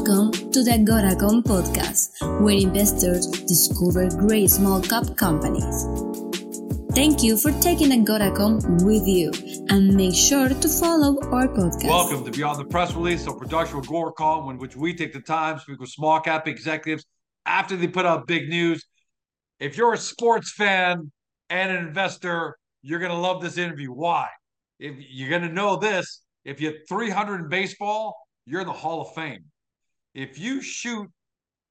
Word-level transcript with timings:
Welcome 0.00 0.32
to 0.52 0.64
the 0.64 0.78
Goracom 0.88 1.42
podcast, 1.42 2.40
where 2.40 2.56
investors 2.56 3.26
discover 3.26 4.08
great 4.08 4.50
small 4.50 4.80
cap 4.80 5.14
companies. 5.14 5.84
Thank 6.94 7.22
you 7.22 7.36
for 7.36 7.52
taking 7.60 7.90
AGORACOM 7.90 8.82
with 8.86 9.06
you, 9.06 9.30
and 9.68 9.94
make 9.94 10.14
sure 10.14 10.48
to 10.48 10.68
follow 10.68 11.20
our 11.30 11.48
podcast. 11.48 11.84
Welcome 11.84 12.24
to 12.24 12.30
Beyond 12.30 12.60
the 12.60 12.64
Press 12.64 12.94
Release, 12.94 13.26
a 13.26 13.34
production 13.34 13.80
of 13.80 13.88
Goracom, 13.88 14.50
in 14.50 14.56
which 14.56 14.74
we 14.74 14.94
take 14.94 15.12
the 15.12 15.20
time 15.20 15.56
to 15.56 15.60
speak 15.60 15.78
with 15.78 15.90
small 15.90 16.18
cap 16.18 16.48
executives 16.48 17.04
after 17.44 17.76
they 17.76 17.86
put 17.86 18.06
out 18.06 18.26
big 18.26 18.48
news. 18.48 18.82
If 19.58 19.76
you're 19.76 19.92
a 19.92 19.98
sports 19.98 20.50
fan 20.50 21.12
and 21.50 21.70
an 21.70 21.86
investor, 21.86 22.56
you're 22.80 23.00
going 23.00 23.12
to 23.12 23.18
love 23.18 23.42
this 23.42 23.58
interview. 23.58 23.92
Why? 23.92 24.28
If 24.78 24.94
you're 24.98 25.28
going 25.28 25.42
to 25.42 25.52
know 25.52 25.76
this, 25.76 26.22
if 26.46 26.58
you're 26.58 26.72
300 26.88 27.42
in 27.42 27.48
baseball, 27.50 28.16
you're 28.46 28.62
in 28.62 28.66
the 28.66 28.72
Hall 28.72 29.02
of 29.02 29.14
Fame. 29.14 29.44
If 30.14 30.38
you 30.38 30.60
shoot 30.60 31.08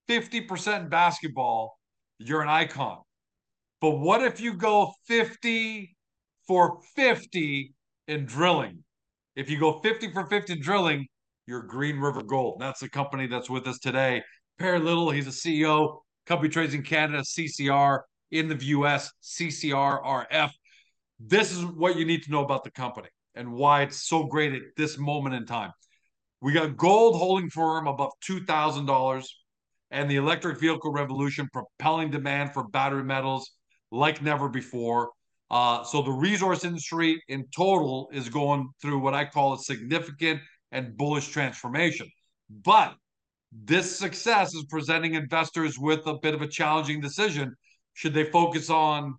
50% 0.07 0.81
in 0.81 0.89
basketball, 0.89 1.77
you're 2.17 2.41
an 2.41 2.49
icon. 2.49 2.99
But 3.81 3.91
what 3.91 4.23
if 4.23 4.39
you 4.39 4.53
go 4.53 4.93
50 5.07 5.95
for 6.47 6.79
50 6.95 7.73
in 8.07 8.25
drilling? 8.25 8.83
If 9.35 9.49
you 9.49 9.59
go 9.59 9.79
50 9.79 10.11
for 10.11 10.25
50 10.25 10.53
in 10.53 10.61
drilling, 10.61 11.07
you're 11.47 11.63
Green 11.63 11.97
River 11.99 12.23
Gold. 12.23 12.57
That's 12.59 12.81
the 12.81 12.89
company 12.89 13.27
that's 13.27 13.49
with 13.49 13.67
us 13.67 13.79
today. 13.79 14.21
Perry 14.57 14.79
Little, 14.79 15.09
he's 15.09 15.27
a 15.27 15.31
CEO, 15.31 15.99
company 16.25 16.49
trades 16.49 16.73
in 16.73 16.83
Canada, 16.83 17.23
CCR, 17.23 18.01
in 18.31 18.47
the 18.47 18.65
US, 18.65 19.11
CCRRF. 19.23 20.51
This 21.19 21.51
is 21.51 21.65
what 21.65 21.95
you 21.95 22.05
need 22.05 22.23
to 22.23 22.31
know 22.31 22.43
about 22.43 22.63
the 22.63 22.71
company 22.71 23.09
and 23.35 23.51
why 23.51 23.83
it's 23.83 24.07
so 24.07 24.25
great 24.25 24.53
at 24.53 24.61
this 24.75 24.97
moment 24.97 25.35
in 25.35 25.45
time. 25.45 25.71
We 26.41 26.53
got 26.53 26.77
gold 26.77 27.17
holding 27.17 27.49
firm 27.49 27.87
above 27.87 28.11
$2,000 28.27 29.25
and 29.91 30.09
the 30.09 30.15
electric 30.15 30.59
vehicle 30.59 30.91
revolution 30.91 31.49
propelling 31.51 32.11
demand 32.11 32.53
for 32.53 32.67
battery 32.67 33.03
metals 33.03 33.51
like 33.91 34.21
never 34.21 34.47
before. 34.47 35.09
Uh, 35.51 35.83
so 35.83 36.01
the 36.01 36.11
resource 36.11 36.63
industry 36.63 37.21
in 37.27 37.45
total 37.55 38.09
is 38.13 38.29
going 38.29 38.69
through 38.81 38.99
what 38.99 39.15
I 39.15 39.25
call 39.25 39.53
a 39.53 39.57
significant 39.57 40.39
and 40.71 40.95
bullish 40.95 41.29
transformation. 41.29 42.09
But 42.49 42.95
this 43.51 43.97
success 43.97 44.53
is 44.53 44.65
presenting 44.69 45.15
investors 45.15 45.79
with 45.79 46.05
a 46.05 46.19
bit 46.19 46.35
of 46.35 46.41
a 46.41 46.47
challenging 46.47 47.01
decision. 47.01 47.55
Should 47.93 48.13
they 48.13 48.25
focus 48.25 48.69
on 48.69 49.15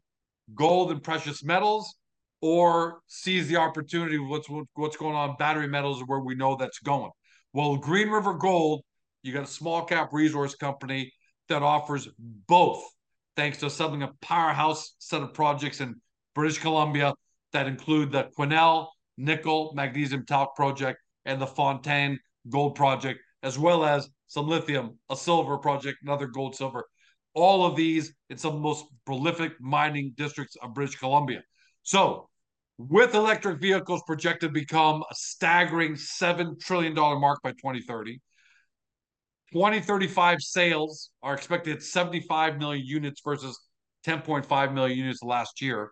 gold 0.55 0.92
and 0.92 1.02
precious 1.02 1.42
metals 1.42 1.96
or 2.41 3.00
seize 3.06 3.48
the 3.48 3.56
opportunity 3.56 4.16
of 4.16 4.27
what's 4.27 4.48
what's 4.74 4.96
going 4.96 5.14
on 5.14 5.36
battery 5.38 5.69
metals 5.69 6.02
where 6.06 6.20
we 6.20 6.34
know 6.34 6.56
that's 6.56 6.78
going. 6.78 7.10
Well, 7.52 7.77
Green 7.77 8.08
River 8.08 8.34
Gold, 8.34 8.83
you 9.22 9.33
got 9.33 9.44
a 9.44 9.46
small 9.46 9.84
cap 9.84 10.12
resource 10.12 10.55
company 10.55 11.12
that 11.48 11.62
offers 11.62 12.08
both, 12.46 12.83
thanks 13.36 13.58
to 13.58 13.68
something 13.68 14.02
a 14.02 14.12
powerhouse 14.20 14.94
set 14.98 15.22
of 15.22 15.34
projects 15.34 15.80
in 15.80 15.96
British 16.34 16.58
Columbia 16.58 17.14
that 17.52 17.66
include 17.66 18.12
the 18.12 18.28
Quesnel 18.38 18.88
nickel 19.18 19.72
magnesium 19.74 20.24
talc 20.24 20.55
project 20.55 20.98
and 21.24 21.41
the 21.41 21.46
Fontaine 21.46 22.18
gold 22.48 22.74
project, 22.74 23.20
as 23.42 23.58
well 23.58 23.84
as 23.84 24.08
some 24.28 24.48
lithium, 24.48 24.98
a 25.11 25.16
silver 25.16 25.58
project, 25.58 25.98
another 26.02 26.27
gold 26.27 26.55
silver. 26.55 26.84
All 27.34 27.66
of 27.66 27.77
these 27.77 28.12
in 28.30 28.38
some 28.38 28.50
of 28.50 28.56
the 28.56 28.62
most 28.62 28.84
prolific 29.05 29.52
mining 29.61 30.14
districts 30.16 30.56
of 30.62 30.72
British 30.72 30.96
Columbia. 30.96 31.42
So 31.91 32.28
with 32.78 33.16
electric 33.16 33.58
vehicles 33.58 34.00
projected 34.06 34.50
to 34.50 34.60
become 34.60 35.02
a 35.10 35.14
staggering 35.16 35.94
$7 35.94 36.60
trillion 36.60 36.94
mark 36.94 37.42
by 37.42 37.50
2030. 37.50 38.20
2035 39.52 40.41
sales 40.41 41.11
are 41.20 41.34
expected 41.34 41.78
at 41.78 41.83
75 41.83 42.58
million 42.58 42.86
units 42.86 43.20
versus 43.24 43.58
10.5 44.06 44.73
million 44.73 44.98
units 44.98 45.20
last 45.24 45.61
year. 45.61 45.90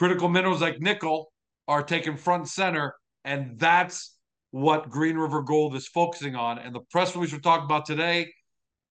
Critical 0.00 0.28
minerals 0.28 0.60
like 0.60 0.80
nickel 0.80 1.30
are 1.68 1.84
taken 1.84 2.16
front 2.16 2.40
and 2.40 2.48
center, 2.48 2.92
and 3.24 3.56
that's 3.60 4.16
what 4.50 4.90
Green 4.90 5.16
River 5.16 5.42
Gold 5.42 5.76
is 5.76 5.86
focusing 5.86 6.34
on. 6.34 6.58
And 6.58 6.74
the 6.74 6.80
press 6.90 7.14
release 7.14 7.32
we're 7.32 7.38
talking 7.38 7.66
about 7.66 7.86
today, 7.86 8.32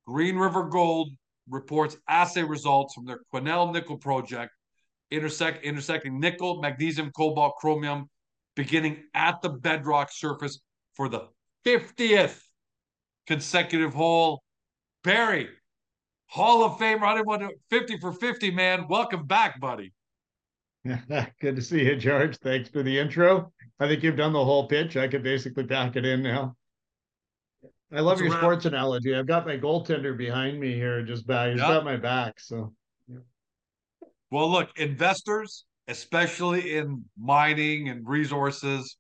Green 0.08 0.38
River 0.38 0.64
Gold 0.70 1.10
reports 1.50 1.98
assay 2.08 2.44
results 2.44 2.94
from 2.94 3.04
their 3.04 3.20
Quesnel 3.34 3.74
nickel 3.74 3.98
project 3.98 4.54
intersect 5.12 5.64
intersecting 5.64 6.20
nickel, 6.20 6.62
magnesium, 6.62 7.12
cobalt, 7.12 7.56
chromium, 7.58 8.10
beginning 8.56 9.04
at 9.14 9.42
the 9.42 9.50
bedrock 9.50 10.12
surface 10.12 10.60
for 10.94 11.10
the 11.10 11.28
50th 11.66 12.40
consecutive 13.28 13.94
hole. 13.94 14.42
Perry, 15.04 15.50
Hall 16.28 16.64
of 16.64 16.78
Famer, 16.78 17.04
I 17.04 17.16
didn't 17.16 17.28
want 17.28 17.42
to 17.42 17.50
50 17.70 17.98
for 17.98 18.14
50, 18.14 18.52
man. 18.52 18.86
Welcome 18.88 19.26
back, 19.26 19.60
buddy. 19.60 19.94
Good 20.86 21.56
to 21.56 21.62
see 21.62 21.86
you, 21.86 21.96
George. 21.96 22.38
Thanks 22.38 22.70
for 22.70 22.84
the 22.84 22.98
intro. 22.98 23.52
I 23.80 23.88
think 23.88 24.04
you've 24.04 24.16
done 24.16 24.34
the 24.34 24.44
whole 24.44 24.68
pitch. 24.68 24.98
I 24.98 25.08
could 25.08 25.24
basically 25.24 25.66
pack 25.66 25.96
it 25.96 26.06
in 26.06 26.22
now. 26.22 26.56
I 27.94 28.00
love 28.00 28.22
your 28.22 28.32
sports 28.32 28.66
analogy. 28.66 29.14
I've 29.14 29.28
got 29.28 29.46
my 29.46 29.58
goaltender 29.58 30.18
behind 30.18 30.60
me 30.60 30.74
here, 30.74 31.04
just 31.04 31.28
back. 31.28 31.52
He's 31.52 31.60
yep. 31.60 31.68
got 31.68 31.84
my 31.84 31.98
back. 31.98 32.40
So 32.40 32.74
well, 34.32 34.50
look, 34.50 34.70
investors, 34.78 35.66
especially 35.88 36.78
in 36.78 37.04
mining 37.20 37.90
and 37.90 38.08
resources, 38.08 38.98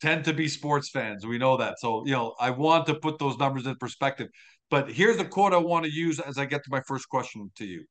tend 0.00 0.24
to 0.26 0.34
be 0.34 0.48
sports 0.48 0.90
fans. 0.90 1.26
We 1.26 1.38
know 1.38 1.56
that. 1.56 1.78
So, 1.80 2.04
you 2.04 2.12
know, 2.12 2.34
I 2.38 2.50
want 2.50 2.86
to 2.86 2.94
put 2.94 3.18
those 3.18 3.38
numbers 3.38 3.66
in 3.66 3.74
perspective. 3.76 4.28
But 4.70 4.90
here's 4.90 5.16
the 5.16 5.24
quote 5.24 5.54
I 5.54 5.58
want 5.58 5.86
to 5.86 5.90
use 5.90 6.20
as 6.20 6.38
I 6.38 6.44
get 6.44 6.62
to 6.64 6.70
my 6.70 6.82
first 6.86 7.08
question 7.08 7.50
to 7.56 7.64
you. 7.64 7.84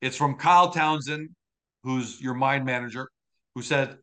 It's 0.00 0.16
from 0.16 0.36
Kyle 0.36 0.70
Townsend, 0.70 1.30
who's 1.82 2.20
your 2.20 2.34
mine 2.34 2.64
manager, 2.64 3.08
who 3.54 3.62
said, 3.62 3.96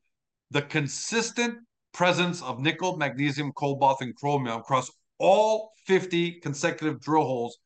the 0.52 0.62
consistent 0.62 1.60
presence 1.94 2.42
of 2.42 2.60
nickel, 2.60 2.98
magnesium, 2.98 3.52
cobalt, 3.54 4.02
and 4.02 4.16
chromium 4.16 4.58
across 4.58 4.90
all 5.20 5.72
50 5.86 6.40
consecutive 6.42 7.00
drill 7.02 7.24
holes 7.24 7.58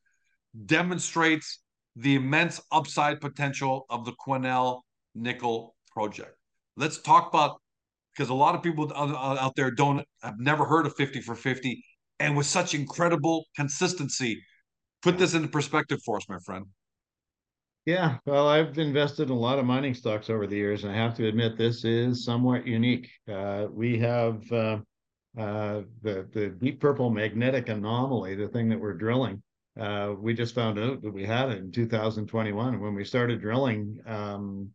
demonstrates 0.66 1.60
the 2.00 2.14
immense 2.14 2.60
upside 2.72 3.20
potential 3.20 3.84
of 3.90 4.04
the 4.04 4.12
Quesnel 4.12 4.80
nickel 5.14 5.74
project. 5.92 6.34
Let's 6.76 7.00
talk 7.00 7.28
about 7.28 7.60
because 8.14 8.30
a 8.30 8.34
lot 8.34 8.54
of 8.54 8.62
people 8.62 8.90
out 8.96 9.54
there 9.54 9.70
don't 9.70 10.04
have 10.22 10.38
never 10.38 10.64
heard 10.64 10.86
of 10.86 10.94
50 10.96 11.20
for 11.20 11.34
50 11.34 11.82
and 12.18 12.36
with 12.36 12.46
such 12.46 12.74
incredible 12.74 13.44
consistency. 13.54 14.42
Put 15.02 15.18
this 15.18 15.34
into 15.34 15.48
perspective 15.48 16.00
for 16.04 16.16
us 16.16 16.28
my 16.28 16.38
friend. 16.44 16.66
Yeah 17.86 18.18
well 18.26 18.46
i've 18.46 18.78
invested 18.78 19.30
in 19.30 19.36
a 19.36 19.38
lot 19.38 19.58
of 19.58 19.64
mining 19.64 19.94
stocks 19.94 20.28
over 20.28 20.46
the 20.46 20.56
years 20.56 20.84
and 20.84 20.92
i 20.92 20.96
have 20.96 21.14
to 21.16 21.26
admit 21.26 21.56
this 21.56 21.84
is 21.84 22.24
somewhat 22.24 22.66
unique. 22.66 23.08
Uh, 23.26 23.66
we 23.70 23.98
have 23.98 24.40
uh, 24.52 24.78
uh, 25.38 25.82
the 26.02 26.28
the 26.32 26.54
deep 26.60 26.80
purple 26.80 27.10
magnetic 27.10 27.68
anomaly 27.68 28.34
the 28.34 28.48
thing 28.48 28.68
that 28.68 28.78
we're 28.78 28.92
drilling 28.92 29.42
uh, 29.78 30.14
we 30.18 30.34
just 30.34 30.54
found 30.54 30.78
out 30.78 31.02
that 31.02 31.12
we 31.12 31.24
had 31.24 31.50
it 31.50 31.58
in 31.58 31.70
2021. 31.70 32.80
When 32.80 32.94
we 32.94 33.04
started 33.04 33.40
drilling, 33.40 34.00
um, 34.06 34.70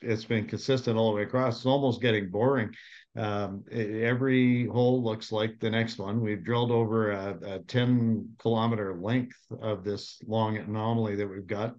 it's 0.00 0.24
been 0.24 0.46
consistent 0.46 0.96
all 0.96 1.10
the 1.10 1.16
way 1.16 1.22
across. 1.22 1.58
It's 1.58 1.66
almost 1.66 2.00
getting 2.00 2.30
boring. 2.30 2.74
Um, 3.16 3.64
every 3.70 4.66
hole 4.66 5.02
looks 5.02 5.32
like 5.32 5.58
the 5.58 5.70
next 5.70 5.98
one. 5.98 6.20
We've 6.20 6.44
drilled 6.44 6.70
over 6.70 7.10
a, 7.10 7.38
a 7.42 7.58
10 7.60 8.36
kilometer 8.38 8.94
length 8.94 9.36
of 9.60 9.84
this 9.84 10.20
long 10.26 10.56
anomaly 10.56 11.16
that 11.16 11.26
we've 11.26 11.46
got. 11.46 11.74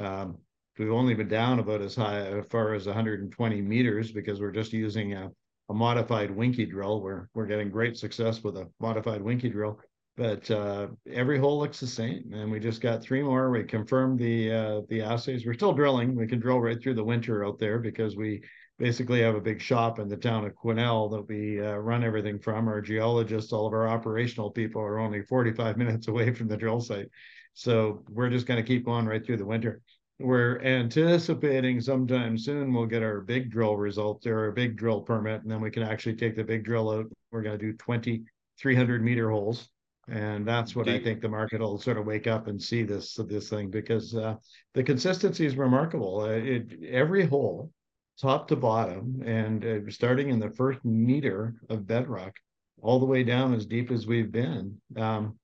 Um, 0.00 0.38
we've 0.78 0.92
only 0.92 1.14
been 1.14 1.28
down 1.28 1.58
about 1.58 1.82
as 1.82 1.96
high 1.96 2.20
as 2.20 2.46
far 2.46 2.74
as 2.74 2.86
120 2.86 3.62
meters 3.62 4.12
because 4.12 4.40
we're 4.40 4.52
just 4.52 4.72
using 4.72 5.14
a, 5.14 5.30
a 5.68 5.74
modified 5.74 6.30
Winkie 6.30 6.66
drill. 6.66 7.00
We're 7.00 7.28
we're 7.34 7.46
getting 7.46 7.70
great 7.70 7.96
success 7.96 8.44
with 8.44 8.56
a 8.56 8.68
modified 8.80 9.22
Winkie 9.22 9.50
drill 9.50 9.80
but 10.16 10.50
uh, 10.50 10.88
every 11.10 11.38
hole 11.38 11.58
looks 11.58 11.78
the 11.78 11.86
same. 11.86 12.32
And 12.32 12.50
we 12.50 12.58
just 12.58 12.80
got 12.80 13.02
three 13.02 13.22
more. 13.22 13.50
We 13.50 13.64
confirmed 13.64 14.18
the 14.18 14.52
uh, 14.52 14.80
the 14.88 15.02
assays. 15.02 15.44
We're 15.44 15.54
still 15.54 15.74
drilling. 15.74 16.14
We 16.14 16.26
can 16.26 16.40
drill 16.40 16.60
right 16.60 16.82
through 16.82 16.94
the 16.94 17.04
winter 17.04 17.44
out 17.44 17.58
there 17.58 17.78
because 17.78 18.16
we 18.16 18.42
basically 18.78 19.20
have 19.22 19.34
a 19.34 19.40
big 19.40 19.60
shop 19.60 19.98
in 19.98 20.08
the 20.08 20.16
town 20.16 20.44
of 20.44 20.54
Quesnel 20.54 21.10
that 21.10 21.28
we 21.28 21.60
uh, 21.60 21.76
run 21.76 22.02
everything 22.02 22.38
from. 22.38 22.66
Our 22.68 22.80
geologists, 22.80 23.52
all 23.52 23.66
of 23.66 23.72
our 23.74 23.88
operational 23.88 24.50
people 24.50 24.80
are 24.80 24.98
only 24.98 25.22
45 25.22 25.76
minutes 25.78 26.08
away 26.08 26.32
from 26.32 26.48
the 26.48 26.56
drill 26.56 26.80
site. 26.80 27.08
So 27.52 28.04
we're 28.08 28.30
just 28.30 28.46
going 28.46 28.62
to 28.62 28.66
keep 28.66 28.84
going 28.84 29.06
right 29.06 29.24
through 29.24 29.38
the 29.38 29.46
winter. 29.46 29.80
We're 30.18 30.60
anticipating 30.62 31.80
sometime 31.82 32.38
soon 32.38 32.72
we'll 32.72 32.86
get 32.86 33.02
our 33.02 33.20
big 33.20 33.50
drill 33.50 33.76
results 33.76 34.26
or 34.26 34.46
a 34.46 34.52
big 34.52 34.76
drill 34.76 35.02
permit, 35.02 35.42
and 35.42 35.50
then 35.50 35.60
we 35.60 35.70
can 35.70 35.82
actually 35.82 36.16
take 36.16 36.36
the 36.36 36.44
big 36.44 36.64
drill 36.64 36.90
out. 36.90 37.06
We're 37.30 37.42
going 37.42 37.58
to 37.58 37.64
do 37.64 37.74
20 37.74 38.24
300 38.58 39.04
meter 39.04 39.30
holes 39.30 39.68
and 40.08 40.46
that's 40.46 40.76
what 40.76 40.88
I 40.88 41.00
think 41.00 41.20
the 41.20 41.28
market 41.28 41.60
will 41.60 41.78
sort 41.78 41.96
of 41.98 42.06
wake 42.06 42.26
up 42.26 42.46
and 42.46 42.62
see 42.62 42.84
this 42.84 43.14
this 43.28 43.48
thing 43.48 43.70
because 43.70 44.14
uh, 44.14 44.36
the 44.74 44.82
consistency 44.82 45.46
is 45.46 45.56
remarkable. 45.56 46.20
Uh, 46.20 46.28
it, 46.28 46.72
every 46.84 47.26
hole, 47.26 47.72
top 48.20 48.46
to 48.48 48.56
bottom, 48.56 49.22
and 49.24 49.64
uh, 49.64 49.90
starting 49.90 50.28
in 50.28 50.38
the 50.38 50.50
first 50.50 50.84
meter 50.84 51.54
of 51.70 51.86
bedrock, 51.86 52.34
all 52.80 53.00
the 53.00 53.06
way 53.06 53.24
down 53.24 53.52
as 53.52 53.66
deep 53.66 53.90
as 53.90 54.06
we've 54.06 54.30
been. 54.30 54.80
Um, 54.96 55.38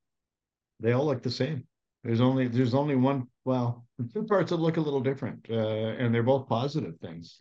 they 0.78 0.92
all 0.92 1.06
look 1.06 1.22
the 1.22 1.30
same. 1.30 1.66
There's 2.04 2.20
only 2.20 2.46
there's 2.46 2.74
only 2.74 2.94
one. 2.94 3.26
Well, 3.44 3.84
two 4.14 4.24
parts 4.24 4.50
that 4.50 4.56
look 4.56 4.76
a 4.76 4.80
little 4.80 5.00
different, 5.00 5.46
uh, 5.50 5.56
and 5.98 6.14
they're 6.14 6.22
both 6.22 6.48
positive 6.48 6.98
things. 7.00 7.38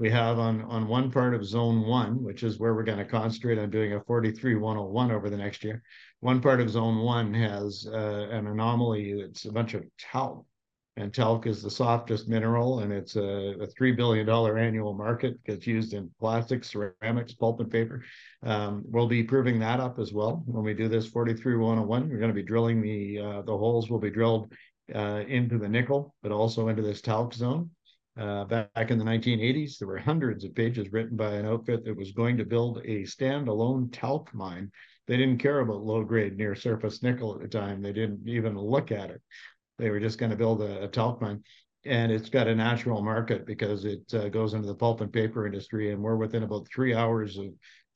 We 0.00 0.08
have 0.10 0.38
on 0.38 0.62
on 0.62 0.88
one 0.88 1.10
part 1.10 1.34
of 1.34 1.44
zone 1.44 1.86
one, 1.86 2.22
which 2.22 2.42
is 2.42 2.58
where 2.58 2.74
we're 2.74 2.84
going 2.84 2.98
to 2.98 3.04
concentrate 3.04 3.58
on 3.58 3.68
doing 3.68 3.92
a 3.92 4.00
43101 4.00 5.10
over 5.10 5.28
the 5.28 5.36
next 5.36 5.62
year. 5.62 5.82
One 6.20 6.40
part 6.40 6.62
of 6.62 6.70
zone 6.70 7.02
one 7.02 7.34
has 7.34 7.86
uh, 7.86 8.28
an 8.30 8.46
anomaly. 8.46 9.10
It's 9.12 9.44
a 9.44 9.52
bunch 9.52 9.74
of 9.74 9.84
talc 9.98 10.46
and 10.96 11.12
talc 11.12 11.46
is 11.46 11.62
the 11.62 11.70
softest 11.70 12.28
mineral 12.28 12.80
and 12.80 12.92
it's 12.92 13.16
a, 13.16 13.54
a 13.60 13.66
$3 13.66 13.96
billion 13.96 14.28
annual 14.28 14.92
market 14.92 15.42
gets 15.44 15.66
used 15.66 15.92
in 15.94 16.10
plastics 16.18 16.70
ceramics 16.70 17.32
pulp 17.32 17.60
and 17.60 17.70
paper 17.70 18.02
um, 18.42 18.82
we'll 18.86 19.06
be 19.06 19.22
proving 19.22 19.58
that 19.58 19.80
up 19.80 19.98
as 19.98 20.12
well 20.12 20.42
when 20.46 20.64
we 20.64 20.74
do 20.74 20.88
this 20.88 21.06
43101 21.06 22.08
we're 22.08 22.18
going 22.18 22.28
to 22.28 22.34
be 22.34 22.42
drilling 22.42 22.82
the 22.82 23.18
uh, 23.18 23.42
the 23.42 23.56
holes 23.56 23.88
will 23.88 24.00
be 24.00 24.10
drilled 24.10 24.52
uh, 24.94 25.22
into 25.28 25.58
the 25.58 25.68
nickel 25.68 26.14
but 26.22 26.32
also 26.32 26.68
into 26.68 26.82
this 26.82 27.00
talc 27.00 27.32
zone 27.34 27.70
uh, 28.18 28.44
back 28.44 28.90
in 28.90 28.98
the 28.98 29.04
1980s 29.04 29.78
there 29.78 29.88
were 29.88 29.98
hundreds 29.98 30.44
of 30.44 30.54
pages 30.54 30.92
written 30.92 31.16
by 31.16 31.34
an 31.34 31.46
outfit 31.46 31.84
that 31.84 31.96
was 31.96 32.12
going 32.12 32.36
to 32.36 32.44
build 32.44 32.78
a 32.78 33.02
standalone 33.02 33.88
talc 33.92 34.32
mine. 34.34 34.70
They 35.06 35.16
didn't 35.16 35.38
care 35.38 35.60
about 35.60 35.84
low 35.84 36.04
grade 36.04 36.36
near 36.36 36.54
surface 36.54 37.02
nickel 37.02 37.34
at 37.34 37.40
the 37.40 37.48
time. 37.48 37.82
They 37.82 37.92
didn't 37.92 38.28
even 38.28 38.58
look 38.58 38.92
at 38.92 39.10
it. 39.10 39.20
They 39.78 39.90
were 39.90 40.00
just 40.00 40.18
going 40.18 40.30
to 40.30 40.36
build 40.36 40.60
a, 40.62 40.84
a 40.84 40.88
talc 40.88 41.20
mine, 41.20 41.42
and 41.84 42.12
it's 42.12 42.28
got 42.28 42.48
a 42.48 42.54
natural 42.54 43.02
market 43.02 43.46
because 43.46 43.84
it 43.84 44.02
uh, 44.12 44.28
goes 44.28 44.54
into 44.54 44.68
the 44.68 44.74
pulp 44.74 45.00
and 45.00 45.12
paper 45.12 45.46
industry, 45.46 45.92
and 45.92 46.02
we're 46.02 46.16
within 46.16 46.42
about 46.42 46.68
three 46.68 46.94
hours 46.94 47.38
of 47.38 47.46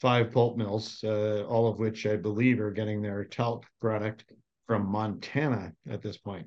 five 0.01 0.33
pulp 0.33 0.57
mills, 0.57 1.03
uh, 1.05 1.45
all 1.45 1.69
of 1.69 1.79
which 1.79 2.07
I 2.07 2.17
believe 2.17 2.61
are 2.61 2.71
getting 2.71 3.03
their 3.03 3.25
talc 3.25 3.65
product 3.81 4.25
from 4.67 4.87
Montana 4.87 5.73
at 5.89 6.03
this 6.03 6.17
point. 6.17 6.47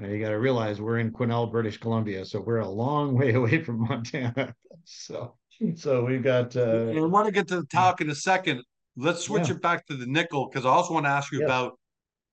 You 0.00 0.20
got 0.20 0.30
to 0.30 0.38
realize 0.38 0.80
we're 0.80 0.98
in 0.98 1.10
Quesnel, 1.10 1.50
British 1.50 1.78
Columbia, 1.78 2.24
so 2.24 2.40
we're 2.40 2.58
a 2.58 2.68
long 2.68 3.16
way 3.16 3.32
away 3.34 3.62
from 3.62 3.80
Montana. 3.80 4.54
so, 4.84 5.34
so 5.76 6.04
we've 6.04 6.22
got. 6.22 6.56
Uh, 6.56 6.92
I 6.96 7.00
want 7.00 7.26
to 7.26 7.32
get 7.32 7.48
to 7.48 7.56
the 7.56 7.66
talc 7.66 8.00
in 8.00 8.10
a 8.10 8.14
second. 8.14 8.62
Let's 8.96 9.24
switch 9.24 9.48
yeah. 9.48 9.54
it 9.54 9.62
back 9.62 9.86
to 9.86 9.96
the 9.96 10.06
nickel 10.06 10.48
because 10.48 10.66
I 10.66 10.70
also 10.70 10.94
want 10.94 11.06
to 11.06 11.10
ask 11.10 11.32
you 11.32 11.44
about 11.44 11.78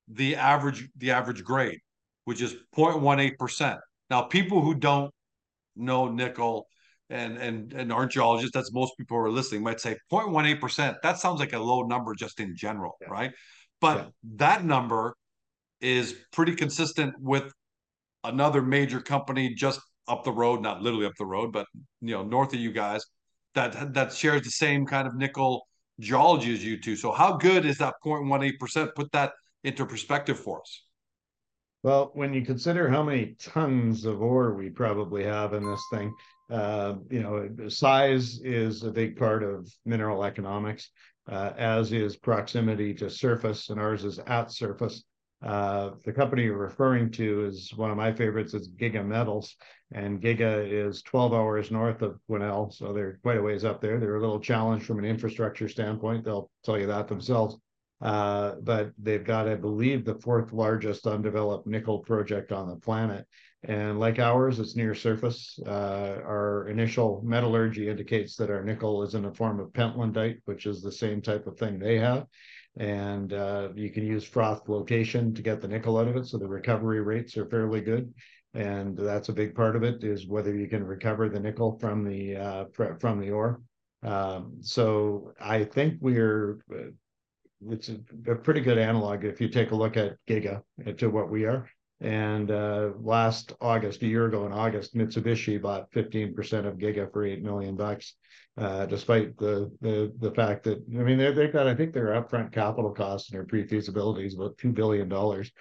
the 0.08 0.36
average 0.36 0.88
the 0.98 1.12
average 1.12 1.44
grade 1.44 1.80
which 2.26 2.42
is 2.42 2.56
0.18%. 2.76 3.80
Now, 4.10 4.24
people 4.24 4.62
who 4.62 4.76
don't 4.76 5.12
know 5.76 6.12
nickel 6.12 6.68
and 7.10 7.38
and 7.38 7.72
and 7.74 7.94
aren't 7.94 8.12
geologists, 8.12 8.52
that's 8.54 8.74
most 8.74 8.98
people 8.98 9.18
who 9.18 9.24
are 9.24 9.32
listening, 9.32 9.64
might 9.64 9.80
say 9.80 9.96
0.18%. 10.12 10.96
That 11.02 11.20
sounds 11.20 11.40
like 11.40 11.54
a 11.54 11.60
low 11.60 11.84
number 11.84 12.14
just 12.16 12.40
in 12.40 12.56
general, 12.56 12.98
yeah. 13.00 13.08
right? 13.10 13.32
But 13.80 14.12
that 14.36 14.66
number 14.66 15.16
is 15.82 16.16
pretty 16.32 16.56
consistent 16.56 17.14
with 17.20 17.52
another 18.24 18.62
major 18.62 19.00
company 19.02 19.54
just 19.54 19.80
up 20.08 20.24
the 20.24 20.32
road, 20.32 20.62
not 20.62 20.82
literally 20.82 21.06
up 21.06 21.14
the 21.18 21.26
road, 21.26 21.52
but 21.52 21.68
you 22.02 22.12
know, 22.12 22.24
north 22.24 22.54
of 22.54 22.60
you 22.60 22.72
guys, 22.72 23.04
that 23.56 23.94
that 23.94 24.14
shares 24.14 24.44
the 24.44 24.52
same 24.52 24.86
kind 24.86 25.08
of 25.08 25.16
nickel 25.16 25.68
geology 26.00 26.54
as 26.54 26.64
you 26.64 26.80
two. 26.80 26.96
So 26.96 27.12
how 27.12 27.38
good 27.38 27.66
is 27.66 27.78
that 27.80 27.96
0.18%? 28.06 28.96
Put 28.96 29.12
that 29.14 29.34
into 29.64 29.86
perspective 29.86 30.40
for 30.40 30.62
us. 30.62 30.84
Well, 31.84 32.12
when 32.14 32.34
you 32.34 32.44
consider 32.44 32.90
how 32.90 33.04
many 33.04 33.36
tons 33.40 34.06
of 34.06 34.22
ore 34.22 34.56
we 34.56 34.70
probably 34.70 35.24
have 35.24 35.54
in 35.54 35.64
this 35.64 35.84
thing, 35.92 36.14
uh, 36.50 36.96
you 37.10 37.22
know, 37.22 37.70
size 37.70 38.40
is 38.44 38.84
a 38.84 38.92
big 38.92 39.18
part 39.18 39.44
of 39.44 39.72
mineral 39.86 40.24
economics, 40.24 40.90
uh, 41.32 41.52
as 41.58 41.92
is 41.92 42.16
proximity 42.16 42.94
to 42.96 43.10
surface, 43.10 43.70
and 43.70 43.80
ours 43.80 44.04
is 44.04 44.20
at 44.20 44.52
surface. 44.52 45.04
Uh, 45.44 45.92
the 46.06 46.14
company 46.14 46.44
you're 46.44 46.58
referring 46.58 47.12
to 47.12 47.46
is 47.46 47.74
one 47.76 47.92
of 47.92 47.98
my 47.98 48.12
favorites. 48.14 48.54
It's 48.54 48.68
Giga 48.68 49.06
Metals, 49.06 49.56
and 49.92 50.22
Giga 50.22 50.68
is 50.68 51.02
12 51.04 51.34
hours 51.34 51.72
north 51.72 52.02
of 52.02 52.20
Quesnel, 52.30 52.74
so 52.74 52.94
they're 52.94 53.20
quite 53.22 53.38
a 53.38 53.42
ways 53.42 53.64
up 53.64 53.82
there. 53.82 54.00
They're 54.00 54.16
a 54.16 54.22
little 54.22 54.40
challenged 54.40 54.86
from 54.86 55.00
an 55.00 55.06
infrastructure 55.06 55.68
standpoint. 55.68 56.26
They'll 56.26 56.50
tell 56.64 56.80
you 56.80 56.88
that 56.88 57.08
themselves. 57.08 57.58
Uh, 58.02 58.56
but 58.62 58.92
they've 59.02 59.24
got, 59.24 59.48
I 59.48 59.56
believe, 59.56 60.04
the 60.04 60.16
fourth 60.16 60.52
largest 60.52 61.08
undeveloped 61.08 61.66
nickel 61.66 62.00
project 62.00 62.52
on 62.52 62.68
the 62.68 62.76
planet. 62.76 63.26
And 63.64 64.00
like 64.00 64.20
ours, 64.20 64.60
it's 64.60 64.76
near 64.76 64.94
surface. 64.94 65.58
Uh, 65.66 66.20
our 66.24 66.68
initial 66.68 67.22
metallurgy 67.24 67.90
indicates 67.90 68.36
that 68.36 68.52
our 68.52 68.64
nickel 68.64 69.02
is 69.04 69.16
in 69.16 69.26
a 69.26 69.34
form 69.34 69.60
of 69.60 69.74
pentlandite, 69.74 70.42
which 70.46 70.66
is 70.66 70.82
the 70.82 70.92
same 70.92 71.22
type 71.22 71.48
of 71.48 71.58
thing 71.58 71.80
they 71.80 71.98
have. 71.98 72.28
And 72.78 73.32
uh, 73.32 73.70
you 73.76 73.90
can 73.90 74.06
use 74.06 74.26
froth 74.26 74.66
flotation 74.66 75.34
to 75.34 75.42
get 75.42 75.62
the 75.62 75.68
nickel 75.68 75.98
out 75.98 76.08
of 76.08 76.18
it. 76.18 76.28
So 76.28 76.38
the 76.38 76.48
recovery 76.48 77.02
rates 77.02 77.38
are 77.38 77.46
fairly 77.46 77.82
good. 77.82 78.14
And 78.54 78.98
that's 78.98 79.30
a 79.30 79.34
big 79.34 79.56
part 79.56 79.76
of 79.76 79.84
it 79.84 80.04
is 80.04 80.28
whether 80.28 80.56
you 80.56 80.68
can 80.68 80.84
recover 80.84 81.30
the 81.30 81.40
nickel 81.40 81.78
from 81.80 82.04
the 82.04 82.36
uh, 82.38 82.66
from 83.00 83.20
the 83.20 83.32
ore. 83.32 83.62
Um, 84.04 84.58
so 84.62 85.34
I 85.40 85.64
think 85.64 85.96
we're 86.00 86.60
it's 87.70 87.90
a, 87.90 87.98
a, 88.28 88.36
pretty 88.36 88.62
good 88.62 88.78
analog 88.78 89.24
if 89.24 89.42
you 89.42 89.50
take 89.50 89.72
a 89.72 89.76
look 89.76 89.98
at 89.98 90.18
Giga 90.28 90.62
to 90.98 91.08
what 91.08 91.30
we 91.30 91.46
are. 91.46 91.68
And 92.02 92.52
uh, 92.52 92.90
last 93.00 93.54
August, 93.62 94.02
a 94.04 94.08
year 94.08 94.26
ago 94.26 94.46
in 94.46 94.52
August, 94.52 94.96
Mitsubishi 94.96 95.62
bought 95.62 95.92
15% 95.92 96.66
of 96.66 96.78
Giga 96.78 97.12
for 97.12 97.26
eight 97.26 97.42
million 97.42 97.78
bucks, 97.78 98.16
uh, 98.58 98.86
despite 98.86 99.38
the, 99.38 99.72
the 99.82 100.12
the 100.20 100.32
fact 100.32 100.64
that 100.64 100.84
I 100.90 101.04
mean 101.04 101.18
they 101.18 101.32
they've 101.32 101.54
got 101.54 101.68
I 101.68 101.76
think 101.76 101.94
their 101.94 102.22
upfront 102.22 102.52
capital 102.52 102.92
costs 102.92 103.30
and 103.30 103.38
their 103.38 103.46
pre-feasibility 103.46 104.26
is 104.26 104.36
about 104.36 104.58
two 104.58 104.74
billion 104.74 105.08
dollars, 105.08 105.52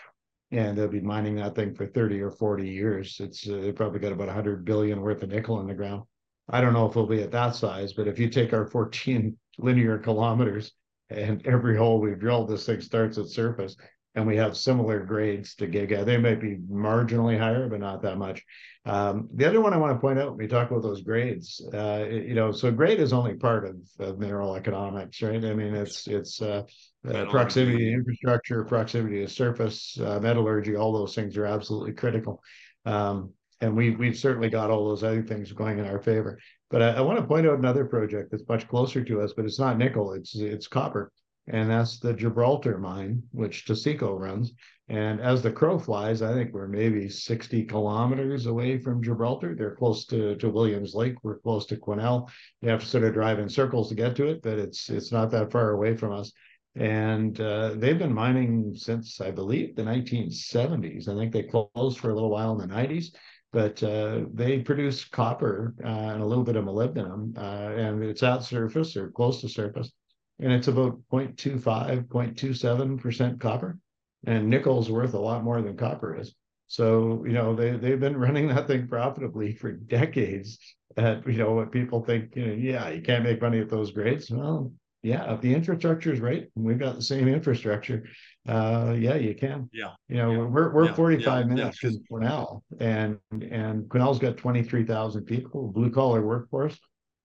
and 0.51 0.77
they'll 0.77 0.89
be 0.89 1.01
mining 1.01 1.37
that 1.37 1.55
thing 1.55 1.73
for 1.73 1.87
30 1.87 2.21
or 2.21 2.33
40 2.33 2.69
years. 2.69 3.17
It's 3.21 3.49
uh, 3.49 3.61
they 3.61 3.71
probably 3.71 4.01
got 4.01 4.13
about 4.13 4.27
100 4.27 4.65
billion 4.65 5.03
worth 5.03 5.23
of 5.23 5.29
nickel 5.31 5.61
in 5.61 5.69
the 5.69 5.75
ground. 5.75 6.03
I 6.49 6.61
don't 6.61 6.73
know 6.73 6.87
if 6.87 6.91
it'll 6.91 7.07
be 7.07 7.23
at 7.23 7.31
that 7.31 7.55
size, 7.55 7.93
but 7.93 8.09
if 8.09 8.19
you 8.19 8.29
take 8.29 8.53
our 8.53 8.67
14 8.67 9.37
linear 9.59 9.99
kilometers 9.99 10.73
and 11.11 11.47
every 11.47 11.77
hole 11.77 12.01
we've 12.01 12.19
drilled, 12.19 12.49
this 12.49 12.67
thing 12.67 12.81
starts 12.81 13.19
at 13.19 13.27
surface. 13.27 13.77
And 14.17 14.27
we 14.27 14.37
have 14.37 14.57
similar 14.57 15.01
grades 15.01 15.57
to 15.57 15.67
Giga. 15.67 16.05
They 16.05 16.19
might 16.19 16.41
be 16.41 16.57
marginally 16.71 17.37
higher, 17.37 17.69
but 17.69 17.81
not 17.81 18.03
that 18.03 18.17
much. 18.17 18.45
Um, 18.87 19.29
the 19.35 19.47
other 19.47 19.61
one 19.61 19.73
I 19.73 19.77
want 19.77 19.97
to 19.97 20.01
point 20.01 20.21
out 20.21 20.31
when 20.31 20.39
we 20.39 20.47
talk 20.47 20.71
about 20.71 20.83
those 20.83 21.03
grades, 21.03 21.61
uh, 21.73 22.07
you 22.09 22.35
know, 22.35 22.53
so 22.53 22.71
grade 22.71 23.01
is 23.01 23.13
only 23.13 23.35
part 23.35 23.65
of, 23.67 23.77
of 23.99 24.19
mineral 24.19 24.55
economics, 24.55 25.21
right? 25.21 25.45
I 25.45 25.55
mean, 25.55 25.75
it's 25.75 26.07
it's 26.07 26.41
uh, 26.41 26.63
uh, 27.09 27.25
proximity 27.27 27.79
to 27.79 27.93
infrastructure, 27.93 28.65
proximity 28.65 29.21
to 29.21 29.29
surface, 29.29 29.99
uh, 30.01 30.21
metallurgy, 30.21 30.77
all 30.77 30.93
those 30.93 31.15
things 31.15 31.37
are 31.37 31.47
absolutely 31.47 31.93
critical. 31.93 32.41
Um, 32.85 33.33
and 33.61 33.75
we 33.75 33.91
we've 33.91 34.19
certainly 34.19 34.51
got 34.51 34.71
all 34.71 34.89
those 34.89 35.03
other 35.03 35.23
things 35.23 35.51
going 35.53 35.79
in 35.79 35.87
our 35.87 36.01
favor. 36.01 36.39
But 36.71 36.83
I, 36.83 36.89
I 36.91 37.01
want 37.01 37.19
to 37.19 37.27
point 37.27 37.47
out 37.47 37.59
another 37.59 37.85
project 37.85 38.31
that's 38.31 38.49
much 38.49 38.69
closer 38.69 39.03
to 39.03 39.21
us, 39.23 39.33
but 39.35 39.45
it's 39.45 39.59
not 39.59 39.79
nickel, 39.79 40.13
it's 40.13 40.37
it's 40.37 40.69
copper. 40.69 41.11
And 41.47 41.71
that's 41.71 41.99
the 41.99 42.15
Gibraltar 42.15 42.79
mine, 42.79 43.23
which 43.33 43.67
Taseko 43.67 44.19
runs. 44.19 44.53
And 44.89 45.21
as 45.21 45.43
the 45.43 45.53
crow 45.53 45.79
flies, 45.79 46.23
I 46.23 46.33
think 46.33 46.53
we're 46.53 46.69
maybe 46.69 47.09
60 47.09 47.65
kilometers 47.65 48.47
away 48.47 48.79
from 48.79 49.03
Gibraltar. 49.03 49.55
They're 49.55 49.77
close 49.77 50.07
to, 50.07 50.37
to 50.37 50.51
Williams 50.51 50.95
Lake. 50.95 51.17
We're 51.23 51.39
close 51.39 51.67
to 51.67 51.77
Quesnel. 51.77 52.31
You 52.61 52.71
have 52.71 52.81
to 52.81 52.87
sort 52.87 53.05
of 53.05 53.15
drive 53.15 53.39
in 53.39 53.49
circles 53.49 53.89
to 53.91 53.95
get 53.95 54.17
to 54.17 54.29
it, 54.29 54.43
but 54.43 54.59
it's 54.59 54.91
it's 54.91 55.13
not 55.13 55.31
that 55.31 55.53
far 55.53 55.71
away 55.71 55.97
from 55.97 56.13
us. 56.13 56.33
And 56.77 57.39
uh, 57.41 57.75
they've 57.77 57.99
been 57.99 58.13
mining 58.13 58.75
since, 58.75 59.21
I 59.21 59.31
believe, 59.31 59.77
the 59.77 59.83
1970s. 59.83 61.09
I 61.09 61.15
think 61.15 61.33
they 61.33 61.45
closed 61.45 61.99
for 61.99 62.11
a 62.11 62.15
little 62.15 62.31
while 62.31 62.59
in 62.59 62.69
the 62.69 62.75
90s 62.75 63.15
but 63.55 63.81
uh, 63.85 64.23
they 64.35 64.59
produce 64.59 65.05
copper 65.05 65.77
uh, 65.85 65.87
and 65.87 66.21
a 66.21 66.27
little 66.27 66.43
bit 66.43 66.57
of 66.57 66.65
molybdenum, 66.65 67.39
uh, 67.39 67.73
and 67.81 68.03
it's 68.03 68.25
at 68.25 68.43
surface 68.43 68.97
or 68.97 69.13
close 69.13 69.41
to 69.41 69.49
surface, 69.49 69.93
and 70.41 70.53
it's 70.53 70.69
about 70.69 70.99
0.25, 71.13 72.07
0.27% 72.07 73.41
copper, 73.41 73.79
and 74.27 74.49
nickel's 74.49 74.91
worth 74.91 75.15
a 75.15 75.19
lot 75.19 75.45
more 75.45 75.63
than 75.63 75.77
copper 75.77 76.17
is. 76.17 76.35
So 76.67 77.25
you 77.27 77.33
know 77.33 77.55
they 77.55 77.73
they've 77.73 78.01
been 78.01 78.17
running 78.27 78.49
that 78.49 78.67
thing 78.67 78.89
profitably 78.89 79.55
for 79.55 79.73
decades. 79.73 80.59
At 80.97 81.27
you 81.27 81.39
know 81.39 81.53
what 81.53 81.73
people 81.73 82.05
think, 82.05 82.37
you 82.37 82.47
know, 82.47 82.53
yeah, 82.53 82.89
you 82.89 83.03
can't 83.03 83.25
make 83.25 83.43
money 83.43 83.61
at 83.61 83.69
those 83.69 83.91
grades. 83.91 84.31
Well, 84.31 84.73
yeah, 85.03 85.35
if 85.35 85.41
the 85.41 85.53
infrastructure 85.53 86.13
is 86.13 86.21
right, 86.21 86.49
and 86.55 86.65
we've 86.65 86.79
got 86.79 86.95
the 86.95 87.03
same 87.03 87.29
infrastructure 87.29 88.05
uh, 88.49 88.95
yeah, 88.99 89.15
you 89.15 89.35
can. 89.35 89.71
Yeah. 89.73 89.93
You 90.09 90.17
know, 90.17 90.33
yeah. 90.33 90.39
we're 90.39 90.73
we're 90.73 90.87
yeah. 90.87 90.95
45 90.95 91.27
yeah. 91.27 91.55
minutes 91.55 91.79
from 91.79 91.99
Quesnel, 92.11 92.63
and 92.79 93.19
and 93.31 93.85
Quesnel's 93.89 94.19
got 94.19 94.37
23,000 94.37 95.25
people, 95.25 95.69
blue 95.69 95.91
collar 95.91 96.23
workforce. 96.23 96.79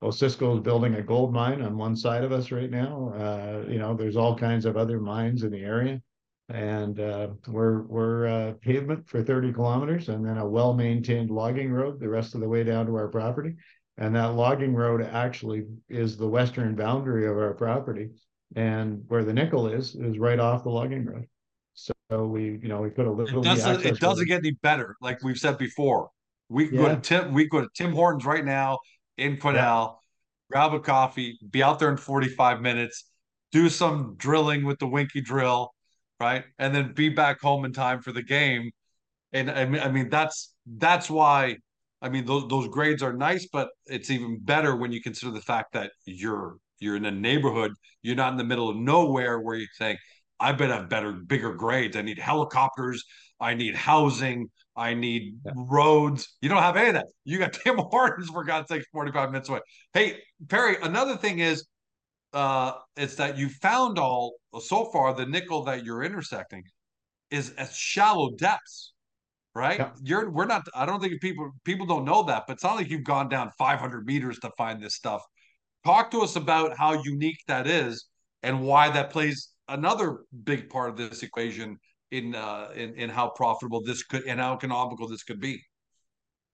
Osisko 0.03 0.56
is 0.56 0.62
building 0.62 0.96
a 0.96 1.01
gold 1.01 1.34
mine 1.34 1.62
on 1.62 1.77
one 1.77 1.96
side 1.96 2.24
of 2.24 2.32
us 2.32 2.51
right 2.51 2.70
now. 2.70 3.12
Uh, 3.15 3.70
you 3.70 3.79
know, 3.79 3.94
there's 3.94 4.15
all 4.15 4.36
kinds 4.36 4.65
of 4.65 4.77
other 4.77 5.00
mines 5.00 5.44
in 5.44 5.51
the 5.51 5.60
area, 5.60 6.01
and 6.48 7.00
uh, 7.00 7.27
we're 7.48 7.82
we're 7.84 8.27
uh, 8.27 8.53
pavement 8.62 9.08
for 9.08 9.22
30 9.22 9.51
kilometers, 9.51 10.08
and 10.08 10.25
then 10.25 10.38
a 10.38 10.48
well 10.48 10.74
maintained 10.74 11.29
logging 11.29 11.72
road 11.72 12.00
the 12.00 12.08
rest 12.08 12.34
of 12.34 12.41
the 12.41 12.48
way 12.48 12.63
down 12.63 12.86
to 12.86 12.96
our 12.96 13.10
property. 13.10 13.56
And 13.98 14.15
that 14.15 14.36
logging 14.36 14.74
road 14.74 15.01
actually 15.01 15.65
is 15.89 16.15
the 16.15 16.27
western 16.27 16.74
boundary 16.75 17.27
of 17.27 17.38
our 17.38 17.53
property 17.53 18.10
and 18.56 19.03
where 19.10 19.25
the 19.25 19.34
nickel 19.34 19.68
is 19.68 19.96
is 19.96 20.18
right 20.18 20.39
off 20.39 20.63
the 20.63 20.70
logging 20.70 21.06
road. 21.06 21.25
So, 21.74 21.94
we, 22.25 22.60
you 22.62 22.68
know, 22.70 22.82
we 22.82 22.89
put 22.89 23.08
a 23.08 23.12
little. 23.12 23.41
It 23.41 23.44
doesn't. 23.44 23.86
It 23.86 24.00
doesn't 24.00 24.27
get 24.27 24.39
any 24.39 24.51
better. 24.51 24.96
Like 25.01 25.22
we've 25.24 25.38
said 25.38 25.58
before, 25.58 26.10
we 26.48 26.68
can 26.68 26.75
yeah. 26.75 26.82
go 26.82 26.96
to 26.96 27.01
Tim. 27.01 27.34
We 27.34 27.48
go 27.48 27.62
to 27.62 27.70
Tim 27.75 27.91
Hortons 27.91 28.25
right 28.25 28.46
now 28.46 28.79
in 29.19 29.38
yeah. 29.43 29.88
grab 30.51 30.73
a 30.73 30.79
coffee, 30.79 31.38
be 31.49 31.63
out 31.63 31.79
there 31.79 31.91
in 31.91 31.97
forty 31.97 32.29
five 32.29 32.61
minutes, 32.61 33.09
do 33.51 33.69
some 33.69 34.15
drilling 34.17 34.65
with 34.65 34.79
the 34.79 34.88
Winkie 34.88 35.21
drill, 35.21 35.73
right, 36.19 36.45
and 36.57 36.73
then 36.73 36.93
be 36.93 37.09
back 37.09 37.41
home 37.41 37.65
in 37.65 37.73
time 37.73 38.01
for 38.01 38.11
the 38.11 38.23
game. 38.23 38.71
And 39.33 39.51
I 39.51 39.65
mean, 39.65 39.81
I 39.81 39.89
mean 39.89 40.09
that's 40.09 40.53
that's 40.65 41.09
why. 41.09 41.57
I 42.01 42.07
mean 42.07 42.25
those 42.25 42.47
those 42.47 42.67
grades 42.69 43.03
are 43.03 43.13
nice, 43.13 43.47
but 43.51 43.69
it's 43.85 44.09
even 44.09 44.39
better 44.41 44.75
when 44.75 44.91
you 44.91 45.01
consider 45.01 45.33
the 45.33 45.41
fact 45.41 45.73
that 45.73 45.91
you're 46.05 46.55
you're 46.79 46.95
in 46.95 47.05
a 47.05 47.11
neighborhood. 47.11 47.73
You're 48.01 48.15
not 48.15 48.31
in 48.31 48.38
the 48.38 48.43
middle 48.43 48.69
of 48.69 48.77
nowhere 48.77 49.39
where 49.41 49.55
you're 49.57 49.67
saying, 49.77 49.97
I 50.39 50.53
better 50.53 50.75
have 50.75 50.89
better, 50.89 51.11
bigger 51.11 51.53
grades. 51.53 51.97
I 51.97 52.01
need 52.01 52.17
helicopters. 52.17 53.03
I 53.39 53.53
need 53.53 53.75
housing. 53.75 54.49
I 54.79 54.93
need 54.93 55.36
yeah. 55.45 55.51
roads. 55.55 56.38
You 56.41 56.48
don't 56.48 56.62
have 56.62 56.77
any 56.77 56.88
of 56.88 56.93
that. 56.93 57.07
You 57.25 57.38
got 57.38 57.53
Tim 57.63 57.77
Hortons 57.77 58.29
for 58.29 58.43
God's 58.43 58.69
sake, 58.69 58.83
45 58.93 59.31
minutes 59.31 59.50
away. 59.50 59.59
Hey, 59.93 60.19
Perry, 60.48 60.77
another 60.81 61.17
thing 61.17 61.39
is 61.39 61.67
uh 62.31 62.74
it's 62.95 63.15
that 63.15 63.38
you 63.39 63.50
found 63.50 63.98
all 63.98 64.36
so 64.59 64.86
far 64.91 65.15
the 65.15 65.25
nickel 65.25 65.63
that 65.63 65.83
you're 65.83 66.03
intersecting 66.03 66.63
is 67.31 67.53
at 67.57 67.74
shallow 67.74 68.29
depths 68.38 68.93
right 69.55 69.79
yeah. 69.79 69.89
you're 70.03 70.29
we're 70.29 70.45
not 70.45 70.62
i 70.75 70.86
don't 70.86 71.01
think 71.01 71.19
people 71.21 71.51
people 71.63 71.88
don't 71.88 72.05
know 72.05 72.21
that 72.21 72.43
but 72.45 72.53
it's 72.53 72.63
not 72.63 72.75
like 72.75 72.88
you've 72.88 73.03
gone 73.03 73.29
down 73.29 73.50
500 73.57 74.05
meters 74.05 74.38
to 74.39 74.51
find 74.59 74.79
this 74.79 74.93
stuff 74.93 75.24
talk 75.83 76.12
to 76.12 76.19
us 76.19 76.36
about 76.36 76.77
how 76.77 77.01
unique 77.03 77.39
that 77.48 77.65
is 77.65 78.05
and 78.43 78.62
why 78.62 78.91
that 78.91 79.09
plays 79.09 79.50
another 79.67 80.19
big 80.43 80.69
part 80.69 80.91
of 80.91 80.98
this 80.98 81.24
equation 81.24 81.79
in 82.11 82.35
uh, 82.35 82.69
in 82.75 82.93
in 82.95 83.09
how 83.09 83.29
profitable 83.29 83.81
this 83.81 84.03
could 84.03 84.23
and 84.23 84.39
how 84.39 84.53
economical 84.53 85.07
this 85.07 85.23
could 85.23 85.39
be. 85.39 85.61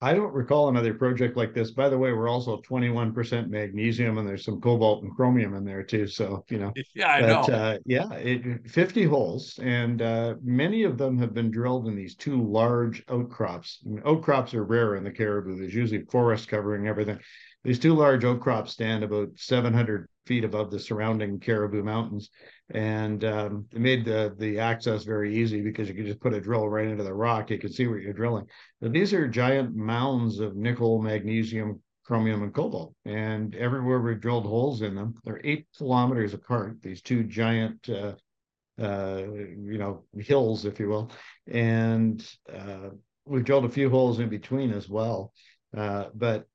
I 0.01 0.13
don't 0.13 0.33
recall 0.33 0.67
another 0.67 0.93
project 0.93 1.37
like 1.37 1.53
this. 1.53 1.71
By 1.71 1.87
the 1.87 1.97
way, 1.97 2.11
we're 2.11 2.27
also 2.27 2.61
21% 2.61 3.47
magnesium 3.47 4.17
and 4.17 4.27
there's 4.27 4.43
some 4.43 4.59
cobalt 4.59 5.03
and 5.03 5.15
chromium 5.15 5.55
in 5.55 5.63
there 5.63 5.83
too. 5.83 6.05
So, 6.05 6.43
you 6.49 6.59
know, 6.59 6.73
yeah, 6.95 7.09
I 7.09 7.21
but, 7.21 7.47
know. 7.47 7.55
Uh, 7.55 7.77
yeah, 7.85 8.11
it, 8.13 8.69
50 8.69 9.05
holes 9.05 9.57
and 9.63 10.01
uh, 10.01 10.35
many 10.43 10.83
of 10.83 10.97
them 10.97 11.17
have 11.19 11.33
been 11.33 11.49
drilled 11.49 11.87
in 11.87 11.95
these 11.95 12.15
two 12.15 12.43
large 12.43 13.03
outcrops. 13.09 13.79
I 13.85 13.89
mean, 13.89 14.01
outcrops 14.05 14.53
are 14.53 14.65
rare 14.65 14.95
in 14.95 15.05
the 15.05 15.11
Cariboo. 15.11 15.55
There's 15.55 15.73
usually 15.73 16.03
forest 16.05 16.49
covering 16.49 16.87
everything. 16.87 17.17
These 17.63 17.79
two 17.79 17.95
large 17.95 18.25
outcrops 18.25 18.73
stand 18.73 19.03
about 19.03 19.29
700 19.37 20.09
feet 20.25 20.43
above 20.43 20.71
the 20.71 20.79
surrounding 20.79 21.39
Cariboo 21.39 21.83
Mountains 21.83 22.29
and 22.69 23.23
um, 23.23 23.65
it 23.71 23.79
made 23.79 24.05
the 24.05 24.33
the 24.37 24.59
access 24.59 25.03
very 25.03 25.35
easy 25.35 25.61
because 25.61 25.87
you 25.87 25.93
could 25.93 26.05
just 26.05 26.19
put 26.19 26.33
a 26.33 26.41
drill 26.41 26.67
right 26.67 26.87
into 26.87 27.03
the 27.03 27.13
rock. 27.13 27.51
You 27.51 27.59
could 27.59 27.73
see 27.73 27.87
what 27.87 28.01
you're 28.01 28.13
drilling. 28.13 28.47
But 28.81 28.91
these 28.91 29.13
are 29.13 29.27
giant 29.27 29.75
mounds 29.75 30.39
of 30.39 30.55
nickel, 30.55 31.01
magnesium, 31.01 31.81
chromium, 32.03 32.41
and 32.41 32.53
cobalt, 32.53 32.95
and 33.05 33.55
everywhere 33.55 33.99
we 33.99 34.15
drilled 34.15 34.45
holes 34.45 34.81
in 34.81 34.95
them, 34.95 35.15
they're 35.23 35.41
eight 35.43 35.67
kilometers 35.77 36.33
apart. 36.33 36.81
These 36.81 37.01
two 37.01 37.23
giant, 37.23 37.87
uh, 37.87 38.13
uh, 38.81 39.23
you 39.27 39.77
know, 39.77 40.05
hills, 40.17 40.65
if 40.65 40.79
you 40.79 40.89
will, 40.89 41.11
and 41.47 42.27
uh, 42.51 42.89
we've 43.25 43.45
drilled 43.45 43.65
a 43.65 43.69
few 43.69 43.91
holes 43.91 44.19
in 44.19 44.29
between 44.29 44.71
as 44.71 44.89
well. 44.89 45.33
Uh, 45.75 46.05
but 46.15 46.47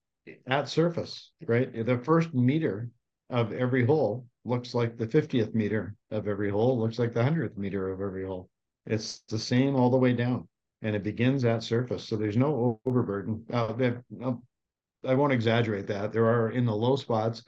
at 0.47 0.69
surface, 0.69 1.31
right, 1.47 1.87
the 1.87 1.99
first 1.99 2.35
meter 2.35 2.91
of 3.31 3.53
every 3.53 3.85
hole 3.85 4.27
looks 4.45 4.75
like 4.75 4.97
the 4.97 5.07
50th 5.07 5.55
meter 5.55 5.95
of 6.11 6.29
every 6.29 6.51
hole, 6.51 6.79
looks 6.79 6.99
like 6.99 7.15
the 7.15 7.23
100th 7.23 7.57
meter 7.57 7.91
of 7.91 8.01
every 8.01 8.25
hole. 8.25 8.49
It's 8.87 9.21
the 9.29 9.39
same 9.39 9.77
all 9.77 9.91
the 9.91 9.97
way 9.97 10.13
down, 10.13 10.49
and 10.83 10.97
it 10.97 11.03
begins 11.03 11.45
at 11.45 11.63
surface. 11.63 12.05
So 12.05 12.17
there's 12.17 12.37
no 12.37 12.81
overburden. 12.87 13.45
Uh, 13.53 13.93
I 15.07 15.15
won't 15.15 15.33
exaggerate 15.33 15.87
that. 15.87 16.13
There 16.13 16.27
are 16.27 16.51
in 16.51 16.67
the 16.67 16.75
low 16.75 16.97
spots, 16.97 17.43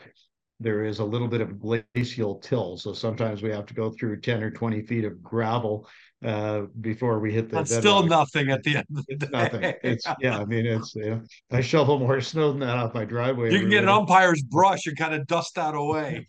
there 0.60 0.84
is 0.84 1.00
a 1.00 1.04
little 1.04 1.28
bit 1.28 1.40
of 1.40 1.58
glacial 1.58 2.36
till. 2.36 2.76
So 2.76 2.92
sometimes 2.92 3.42
we 3.42 3.50
have 3.50 3.66
to 3.66 3.74
go 3.74 3.90
through 3.90 4.20
10 4.20 4.42
or 4.42 4.50
20 4.50 4.82
feet 4.82 5.04
of 5.04 5.22
gravel 5.22 5.88
uh, 6.24 6.62
before 6.80 7.18
we 7.18 7.32
hit 7.32 7.48
the. 7.48 7.56
That's 7.56 7.74
still 7.74 8.04
nothing 8.04 8.50
at 8.50 8.62
the 8.62 8.76
end 8.76 8.86
of 8.96 9.04
the 9.06 9.16
day. 9.16 9.28
Nothing. 9.32 9.74
It's 9.82 10.06
yeah. 10.20 10.38
I 10.38 10.44
mean, 10.44 10.66
it's 10.66 10.94
yeah. 10.94 11.18
I 11.50 11.60
shovel 11.60 11.98
more 11.98 12.20
snow 12.20 12.52
than 12.52 12.60
that 12.60 12.76
off 12.76 12.94
my 12.94 13.04
driveway. 13.04 13.52
You 13.52 13.60
can 13.60 13.70
get 13.70 13.82
an 13.82 13.88
umpire's 13.88 14.42
brush 14.42 14.86
and 14.86 14.96
kind 14.96 15.14
of 15.14 15.26
dust 15.26 15.54
that 15.56 15.74
away. 15.74 16.28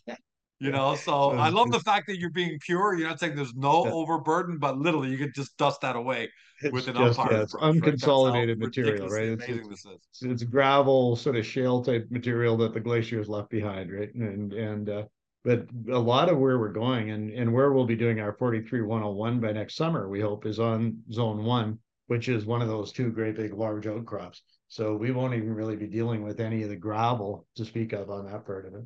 You 0.60 0.72
know, 0.72 0.96
so 1.04 1.32
I 1.32 1.50
love 1.50 1.72
the 1.72 1.80
fact 1.80 2.08
that 2.08 2.18
you're 2.20 2.32
being 2.32 2.58
pure. 2.66 2.96
You're 2.96 3.08
not 3.08 3.20
saying 3.20 3.36
there's 3.36 3.54
no 3.56 3.86
overburden, 3.86 4.58
but 4.58 4.78
literally 4.78 5.10
you 5.10 5.18
could 5.18 5.36
just 5.36 5.56
dust 5.58 5.82
that 5.82 5.96
away 5.96 6.30
with 6.72 6.88
an 6.88 6.96
just, 6.96 7.20
umpire's 7.20 7.32
yeah, 7.32 7.44
it's 7.44 7.54
brush, 7.54 7.76
unconsolidated 7.76 8.48
right? 8.48 8.58
material, 8.58 9.10
right? 9.10 9.28
It's, 9.28 9.44
it's, 9.48 9.86
it's, 9.86 10.24
it's, 10.24 10.44
gravel, 10.44 11.16
sort 11.16 11.36
of 11.36 11.46
shale 11.46 11.84
type 11.84 12.08
material 12.10 12.58
that 12.58 12.74
the 12.74 12.80
glaciers 12.80 13.30
left 13.30 13.50
behind, 13.50 13.92
right? 13.92 14.14
And 14.16 14.54
and 14.54 14.90
uh, 14.90 15.04
but 15.44 15.68
a 15.92 16.00
lot 16.00 16.30
of 16.30 16.38
where 16.38 16.58
we're 16.58 16.70
going 16.70 17.12
and, 17.12 17.30
and 17.30 17.52
where 17.52 17.74
we'll 17.74 17.86
be 17.86 17.96
doing 17.96 18.20
our 18.20 18.34
43101 18.34 19.40
by 19.42 19.52
next 19.52 19.76
summer, 19.76 20.08
we 20.08 20.22
hope, 20.22 20.46
is 20.46 20.60
on 20.60 20.98
zone 21.12 21.44
one, 21.44 21.80
which 22.08 22.30
is 22.30 22.46
one 22.46 22.62
of 22.62 22.70
those 22.70 22.94
two 22.94 23.12
great 23.12 23.36
big 23.36 23.54
large 23.54 23.86
outcrops. 23.86 24.42
So 24.70 24.96
we 24.96 25.12
won't 25.12 25.34
even 25.34 25.54
really 25.54 25.76
be 25.76 25.88
dealing 25.88 26.24
with 26.24 26.40
any 26.40 26.64
of 26.64 26.70
the 26.70 26.76
gravel 26.76 27.46
to 27.58 27.66
speak 27.66 27.94
of 27.94 28.10
on 28.10 28.26
that 28.26 28.46
part 28.46 28.66
of 28.66 28.74
it. 28.74 28.86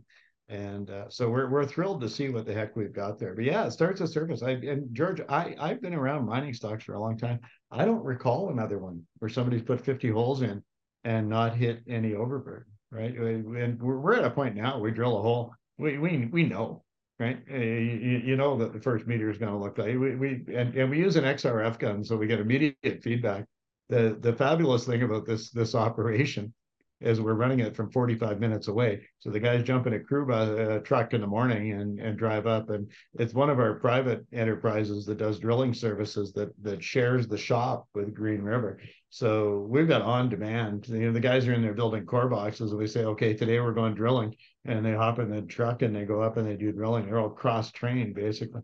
And 0.50 0.90
uh, 0.90 1.10
so 1.10 1.30
we're 1.30 1.50
we're 1.50 1.66
thrilled 1.66 2.02
to 2.02 2.10
see 2.10 2.30
what 2.30 2.46
the 2.46 2.54
heck 2.54 2.76
we've 2.76 2.94
got 2.94 3.20
there. 3.20 3.36
But 3.36 3.44
yeah, 3.44 3.66
it 3.66 3.72
starts 3.72 4.00
at 4.00 4.10
surface. 4.10 4.42
I 4.42 4.52
and 4.52 4.94
George, 4.96 5.22
I 5.28 5.56
I've 5.60 5.82
been 5.82 5.94
around 5.94 6.26
mining 6.26 6.54
stocks 6.54 6.86
for 6.86 6.94
a 6.94 7.00
long 7.00 7.18
time. 7.18 7.40
I 7.70 7.84
don't 7.84 8.04
recall 8.04 8.50
another 8.50 8.80
one 8.80 9.04
where 9.20 9.30
somebody's 9.30 9.62
put 9.62 9.84
50 9.84 10.10
holes 10.10 10.42
in 10.42 10.64
and 11.04 11.28
not 11.28 11.56
hit 11.56 11.84
any 11.88 12.14
overburden, 12.14 12.72
right? 12.92 13.14
And 13.14 13.82
we're, 13.82 14.00
we're 14.00 14.16
at 14.16 14.24
a 14.24 14.30
point 14.30 14.56
now 14.56 14.80
we 14.80 14.92
drill 14.92 15.20
a 15.20 15.22
hole 15.22 15.54
we 15.78 15.98
we 15.98 16.28
we 16.32 16.44
know, 16.44 16.84
right? 17.20 17.40
Uh, 17.52 17.58
you, 17.58 18.22
you 18.26 18.36
know 18.36 18.58
that 18.58 18.74
the 18.74 18.80
first 18.80 19.08
meter 19.08 19.30
is 19.30 19.38
going 19.38 19.52
to 19.52 19.58
look 19.58 19.78
like 19.78 19.88
we 19.88 20.16
we 20.16 20.44
and, 20.54 20.76
and 20.76 20.90
we 20.90 20.98
use 20.98 21.16
an 21.16 21.24
XRF 21.24 21.80
gun, 21.80 22.04
so 22.04 22.18
we 22.18 22.28
get 22.28 22.40
immediate 22.40 23.02
feedback. 23.02 23.46
The 23.90 24.18
the 24.20 24.34
fabulous 24.34 24.86
thing 24.86 25.04
about 25.04 25.26
this 25.26 25.52
this 25.52 25.76
operation 25.76 26.54
is 27.00 27.22
we're 27.22 27.34
running 27.34 27.60
it 27.60 27.76
from 27.76 27.92
45 27.92 28.40
minutes 28.40 28.68
away. 28.68 29.02
So 29.20 29.30
the 29.30 29.40
guys 29.40 29.64
jump 29.64 29.86
in 29.86 29.94
a 29.94 30.00
crew 30.00 30.26
bus, 30.26 30.50
a 30.50 30.80
truck 30.80 31.14
in 31.14 31.22
the 31.22 31.28
morning 31.28 31.74
and 31.74 32.00
and 32.00 32.18
drive 32.18 32.48
up. 32.48 32.70
And 32.72 32.92
it's 33.20 33.34
one 33.34 33.50
of 33.50 33.60
our 33.60 33.76
private 33.76 34.26
enterprises 34.34 35.06
that 35.06 35.20
does 35.20 35.40
drilling 35.40 35.74
services 35.74 36.34
that 36.34 36.50
that 36.64 36.84
shares 36.84 37.28
the 37.28 37.38
shop 37.38 37.88
with 37.94 38.16
Green 38.16 38.42
River. 38.42 38.80
So 39.10 39.66
we've 39.70 39.88
got 39.88 40.02
on 40.02 40.30
demand. 40.30 40.88
You 40.90 41.08
know, 41.08 41.12
the 41.12 41.20
guys 41.20 41.48
are 41.48 41.54
in 41.54 41.62
there 41.62 41.74
building 41.74 42.06
core 42.06 42.28
boxes, 42.28 42.72
and 42.72 42.80
we 42.80 42.88
say, 42.88 43.06
okay, 43.06 43.34
today 43.34 43.60
we're 43.60 43.74
going 43.74 43.94
drilling, 43.94 44.36
and 44.68 44.86
they 44.86 44.94
hop 44.94 45.20
in 45.20 45.30
the 45.30 45.42
truck 45.42 45.82
and 45.82 45.96
they 45.96 46.06
go 46.06 46.22
up 46.22 46.38
and 46.38 46.48
they 46.48 46.56
do 46.56 46.72
drilling. 46.72 47.06
They're 47.06 47.20
all 47.20 47.30
cross 47.30 47.72
trained 47.72 48.16
basically. 48.16 48.62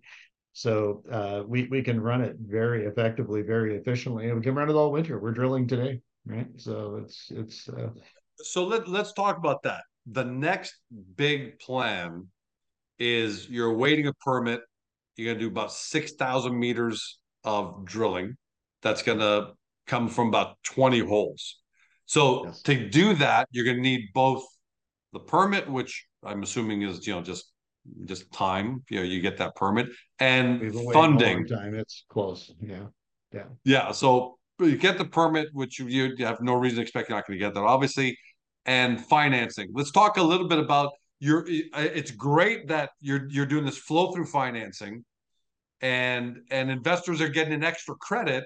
So 0.54 1.04
uh, 1.12 1.44
we 1.48 1.68
we 1.68 1.82
can 1.82 2.00
run 2.00 2.22
it 2.22 2.36
very 2.40 2.86
effectively, 2.86 3.42
very 3.42 3.76
efficiently, 3.76 4.28
and 4.28 4.36
we 4.36 4.44
can 4.44 4.54
run 4.54 4.70
it 4.70 4.74
all 4.74 4.92
winter. 4.92 5.20
We're 5.20 5.32
drilling 5.32 5.68
today, 5.68 6.02
right? 6.26 6.48
So 6.58 7.02
it's 7.04 7.32
it's. 7.32 7.68
Uh, 7.68 7.90
so 8.38 8.66
let 8.66 8.88
let's 8.88 9.14
talk 9.14 9.38
about 9.38 9.64
that. 9.64 9.82
The 10.06 10.26
next 10.26 10.76
big 11.16 11.58
plan 11.60 12.28
is 13.00 13.50
you're 13.50 13.72
awaiting 13.72 14.08
a 14.08 14.14
permit. 14.14 14.62
You're 15.16 15.34
gonna 15.34 15.40
do 15.40 15.48
about 15.48 15.72
six 15.72 16.14
thousand 16.14 16.60
meters 16.60 17.18
of 17.44 17.86
drilling. 17.86 18.38
That's 18.84 19.02
gonna 19.02 19.54
come 19.88 20.08
from 20.08 20.28
about 20.28 20.62
20 20.64 21.00
holes. 21.00 21.60
So 22.06 22.46
yes. 22.46 22.62
to 22.64 22.90
do 22.90 23.14
that, 23.16 23.48
you're 23.52 23.66
going 23.66 23.78
to 23.78 23.82
need 23.82 24.10
both 24.14 24.46
the 25.14 25.20
permit, 25.20 25.70
which 25.70 26.08
I'm 26.24 26.44
assuming 26.44 26.82
is 26.82 27.06
you 27.08 27.14
know 27.14 27.22
just 27.22 27.52
just 28.06 28.32
time. 28.32 28.84
You 28.90 29.00
know, 29.00 29.04
you 29.04 29.22
get 29.22 29.38
that 29.38 29.56
permit 29.56 29.88
and 30.20 30.74
funding. 30.92 31.48
Time 31.48 31.76
it's 31.76 32.06
close. 32.10 32.52
Yeah, 32.60 32.88
yeah, 33.32 33.46
yeah. 33.64 33.92
So 33.92 34.38
you 34.60 34.78
get 34.78 34.98
the 34.98 35.06
permit, 35.06 35.50
which 35.54 35.80
you, 35.80 35.88
you 35.88 36.26
have 36.26 36.42
no 36.42 36.56
reason 36.56 36.78
to 36.78 36.82
expect 36.82 37.10
you're 37.10 37.18
not 37.18 37.28
going 37.28 37.40
to 37.40 37.46
get 37.46 37.54
that, 37.54 37.62
obviously, 37.62 38.18
and 38.66 39.00
financing. 39.00 39.70
Let's 39.74 39.92
talk 39.92 40.18
a 40.18 40.24
little 40.24 40.48
bit 40.48 40.60
about 40.60 40.92
your. 41.20 41.46
It's 41.48 42.12
great 42.12 42.68
that 42.68 42.92
you're 43.02 43.28
you're 43.30 43.46
doing 43.46 43.66
this 43.66 43.78
flow 43.78 44.12
through 44.12 44.26
financing, 44.26 45.04
and 45.82 46.38
and 46.50 46.72
investors 46.72 47.22
are 47.22 47.30
getting 47.30 47.54
an 47.54 47.64
extra 47.64 47.96
credit 47.96 48.46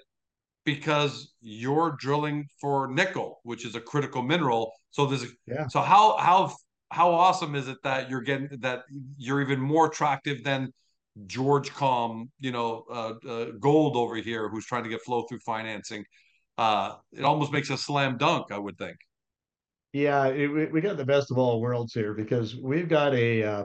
because 0.66 1.34
you're 1.40 1.96
drilling 1.98 2.46
for 2.60 2.90
nickel, 2.92 3.40
which 3.44 3.66
is 3.66 3.76
a 3.76 3.80
critical 3.80 4.22
mineral. 4.22 4.74
So 4.92 5.06
there's 5.06 5.26
yeah. 5.46 5.68
so 5.68 5.82
how 5.82 6.18
how 6.18 6.56
how 6.92 7.12
awesome 7.12 7.56
is 7.56 7.68
it 7.68 7.78
that 7.84 8.10
you're 8.10 8.22
getting 8.22 8.50
that 8.60 8.84
you're 9.18 9.42
even 9.42 9.60
more 9.60 9.88
attractive 9.88 10.44
than 10.44 10.72
George 11.26 11.74
Com, 11.74 12.30
you 12.40 12.52
know, 12.52 12.86
uh, 12.92 13.14
uh, 13.28 13.46
Gold 13.60 13.96
over 13.96 14.16
here, 14.16 14.50
who's 14.50 14.66
trying 14.66 14.84
to 14.84 14.90
get 14.90 15.02
flow 15.02 15.24
through 15.24 15.40
financing. 15.40 16.06
Uh, 16.58 16.96
it 17.12 17.24
almost 17.24 17.52
makes 17.52 17.70
a 17.70 17.78
slam 17.78 18.18
dunk, 18.18 18.52
I 18.52 18.58
would 18.58 18.78
think. 18.78 18.98
Yeah, 19.94 20.26
it, 20.28 20.72
we 20.72 20.82
got 20.82 20.98
the 20.98 21.06
best 21.06 21.32
of 21.32 21.38
all 21.38 21.60
worlds 21.62 21.94
here 21.94 22.14
because 22.14 22.56
we've 22.56 22.90
got 22.90 23.16
a 23.16 23.44
uh, 23.44 23.64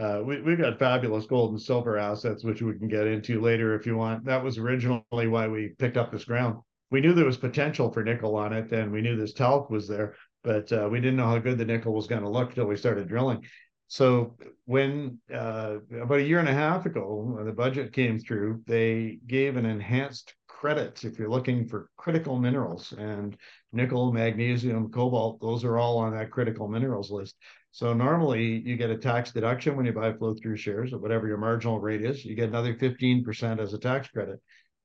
uh, 0.00 0.22
we, 0.24 0.40
we've 0.42 0.58
got 0.58 0.78
fabulous 0.78 1.26
gold 1.26 1.50
and 1.50 1.60
silver 1.60 1.98
assets, 1.98 2.44
which 2.44 2.62
we 2.62 2.78
can 2.78 2.88
get 2.88 3.06
into 3.06 3.40
later 3.40 3.74
if 3.74 3.86
you 3.86 3.96
want. 3.96 4.24
That 4.24 4.42
was 4.42 4.58
originally 4.58 5.02
why 5.10 5.48
we 5.48 5.74
picked 5.78 5.96
up 5.96 6.10
this 6.10 6.24
ground. 6.24 6.58
We 6.90 7.00
knew 7.00 7.12
there 7.12 7.24
was 7.24 7.36
potential 7.36 7.90
for 7.92 8.02
nickel 8.02 8.36
on 8.36 8.52
it, 8.52 8.72
and 8.72 8.90
we 8.90 9.00
knew 9.00 9.16
this 9.16 9.32
talc 9.32 9.70
was 9.70 9.86
there, 9.86 10.16
but 10.42 10.72
uh, 10.72 10.88
we 10.90 11.00
didn't 11.00 11.16
know 11.16 11.26
how 11.26 11.38
good 11.38 11.58
the 11.58 11.64
nickel 11.64 11.92
was 11.92 12.06
going 12.06 12.22
to 12.22 12.28
look 12.28 12.50
until 12.50 12.66
we 12.66 12.76
started 12.76 13.08
drilling. 13.08 13.44
So 13.88 14.36
when 14.66 15.18
uh, 15.34 15.78
about 16.00 16.20
a 16.20 16.22
year 16.22 16.38
and 16.38 16.48
a 16.48 16.54
half 16.54 16.86
ago, 16.86 17.40
the 17.44 17.52
budget 17.52 17.92
came 17.92 18.18
through, 18.18 18.62
they 18.66 19.18
gave 19.26 19.56
an 19.56 19.66
enhanced 19.66 20.34
credit 20.46 21.04
if 21.04 21.18
you're 21.18 21.30
looking 21.30 21.66
for 21.66 21.88
critical 21.96 22.38
minerals 22.38 22.92
and 22.92 23.36
nickel, 23.72 24.12
magnesium, 24.12 24.90
cobalt. 24.90 25.40
Those 25.40 25.64
are 25.64 25.78
all 25.78 25.98
on 25.98 26.12
that 26.12 26.30
critical 26.30 26.68
minerals 26.68 27.10
list. 27.10 27.34
So 27.72 27.92
normally 27.92 28.60
you 28.60 28.76
get 28.76 28.90
a 28.90 28.96
tax 28.96 29.32
deduction 29.32 29.76
when 29.76 29.86
you 29.86 29.92
buy 29.92 30.12
flow 30.12 30.34
through 30.34 30.56
shares 30.56 30.92
at 30.92 31.00
whatever 31.00 31.26
your 31.26 31.38
marginal 31.38 31.80
rate 31.80 32.04
is. 32.04 32.24
You 32.24 32.34
get 32.34 32.48
another 32.48 32.74
15% 32.74 33.58
as 33.58 33.72
a 33.72 33.78
tax 33.78 34.08
credit. 34.08 34.40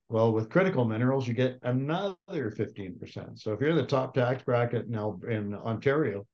Well, 0.09 0.31
with 0.31 0.49
critical 0.49 0.85
minerals, 0.85 1.27
you 1.27 1.33
get 1.33 1.59
another 1.63 2.15
15%. 2.29 3.39
So 3.39 3.53
if 3.53 3.59
you're 3.59 3.73
the 3.73 3.83
top 3.83 4.13
tax 4.13 4.43
bracket 4.43 4.87
now 4.87 5.19
in 5.27 5.55
Ontario, 5.55 6.25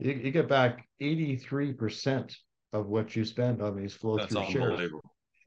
you, 0.00 0.12
you 0.12 0.30
get 0.30 0.48
back 0.48 0.86
83% 1.00 2.34
of 2.72 2.86
what 2.86 3.14
you 3.14 3.24
spend 3.24 3.62
on 3.62 3.76
these 3.76 3.94
flow 3.94 4.18
through 4.18 4.46
shares. 4.50 4.90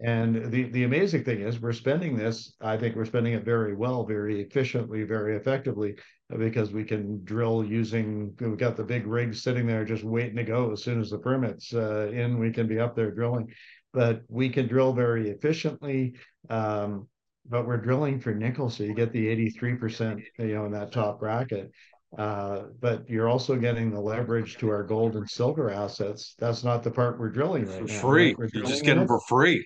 And 0.01 0.51
the, 0.51 0.63
the 0.63 0.83
amazing 0.83 1.23
thing 1.23 1.41
is, 1.41 1.61
we're 1.61 1.71
spending 1.71 2.17
this, 2.17 2.53
I 2.59 2.77
think 2.77 2.95
we're 2.95 3.05
spending 3.05 3.33
it 3.33 3.45
very 3.45 3.73
well, 3.73 4.05
very 4.05 4.41
efficiently, 4.41 5.03
very 5.03 5.37
effectively, 5.37 5.95
because 6.37 6.71
we 6.71 6.83
can 6.83 7.23
drill 7.23 7.63
using, 7.63 8.33
we've 8.39 8.57
got 8.57 8.75
the 8.75 8.83
big 8.83 9.07
rigs 9.07 9.43
sitting 9.43 9.67
there 9.67 9.85
just 9.85 10.03
waiting 10.03 10.35
to 10.37 10.43
go. 10.43 10.71
As 10.71 10.83
soon 10.83 10.99
as 10.99 11.09
the 11.09 11.19
permit's 11.19 11.73
uh, 11.73 12.09
in, 12.11 12.39
we 12.39 12.51
can 12.51 12.67
be 12.67 12.79
up 12.79 12.95
there 12.95 13.11
drilling. 13.11 13.53
But 13.93 14.23
we 14.27 14.49
can 14.49 14.67
drill 14.67 14.93
very 14.93 15.29
efficiently. 15.29 16.15
Um, 16.49 17.07
but 17.45 17.67
we're 17.67 17.77
drilling 17.77 18.19
for 18.19 18.33
nickel, 18.33 18.69
so 18.69 18.83
you 18.83 18.93
get 18.93 19.11
the 19.11 19.27
83%, 19.51 20.23
you 20.39 20.55
know, 20.55 20.65
in 20.65 20.71
that 20.71 20.91
top 20.91 21.19
bracket. 21.19 21.71
Uh, 22.17 22.63
but 22.79 23.09
you're 23.09 23.27
also 23.27 23.55
getting 23.55 23.89
the 23.91 23.99
leverage 23.99 24.57
to 24.57 24.69
our 24.69 24.83
gold 24.83 25.15
and 25.15 25.27
silver 25.27 25.71
assets. 25.71 26.35
That's 26.37 26.63
not 26.63 26.83
the 26.83 26.91
part 26.91 27.19
we're 27.19 27.29
drilling 27.29 27.65
right 27.65 27.79
for 27.79 27.85
now. 27.85 27.99
free. 27.99 28.35
Right? 28.37 28.49
You're 28.53 28.65
just 28.65 28.83
getting 28.83 29.07
for 29.07 29.19
free 29.21 29.65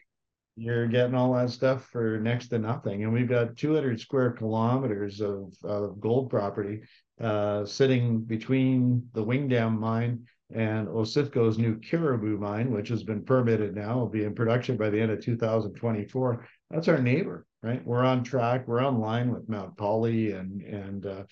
you're 0.58 0.88
getting 0.88 1.14
all 1.14 1.34
that 1.36 1.52
stuff 1.52 1.86
for 1.92 2.20
next 2.20 2.48
to 2.48 2.58
nothing. 2.58 3.04
And 3.04 3.14
we've 3.14 3.30
got 3.30 3.56
200 3.56 4.00
square 4.00 4.32
kilometers 4.32 5.22
of, 5.22 5.54
of 5.64 6.02
gold 6.02 6.32
property 6.32 6.82
uh, 7.22 7.64
sitting 7.64 8.22
between 8.22 9.08
the 9.14 9.24
Wingdam 9.24 9.78
mine 9.78 10.26
and 10.54 10.88
Osisko's 10.88 11.60
new 11.60 11.80
Cariboo 11.80 12.40
mine, 12.40 12.72
which 12.72 12.90
has 12.90 13.04
been 13.04 13.24
permitted 13.24 13.76
now, 13.76 14.00
will 14.00 14.10
be 14.10 14.24
in 14.24 14.34
production 14.34 14.78
by 14.78 14.90
the 14.90 15.00
end 15.00 15.12
of 15.12 15.24
2024. 15.24 16.48
That's 16.72 16.88
our 16.88 17.00
neighbor, 17.00 17.46
right? 17.64 17.86
We're 17.86 18.04
on 18.04 18.24
track. 18.24 18.68
We're 18.68 18.84
on 18.84 19.00
line 19.00 19.32
with 19.32 19.50
Mount 19.50 19.78
Polley 19.78 20.32
and 20.32 20.62
and 20.62 21.06
uh, 21.06 21.24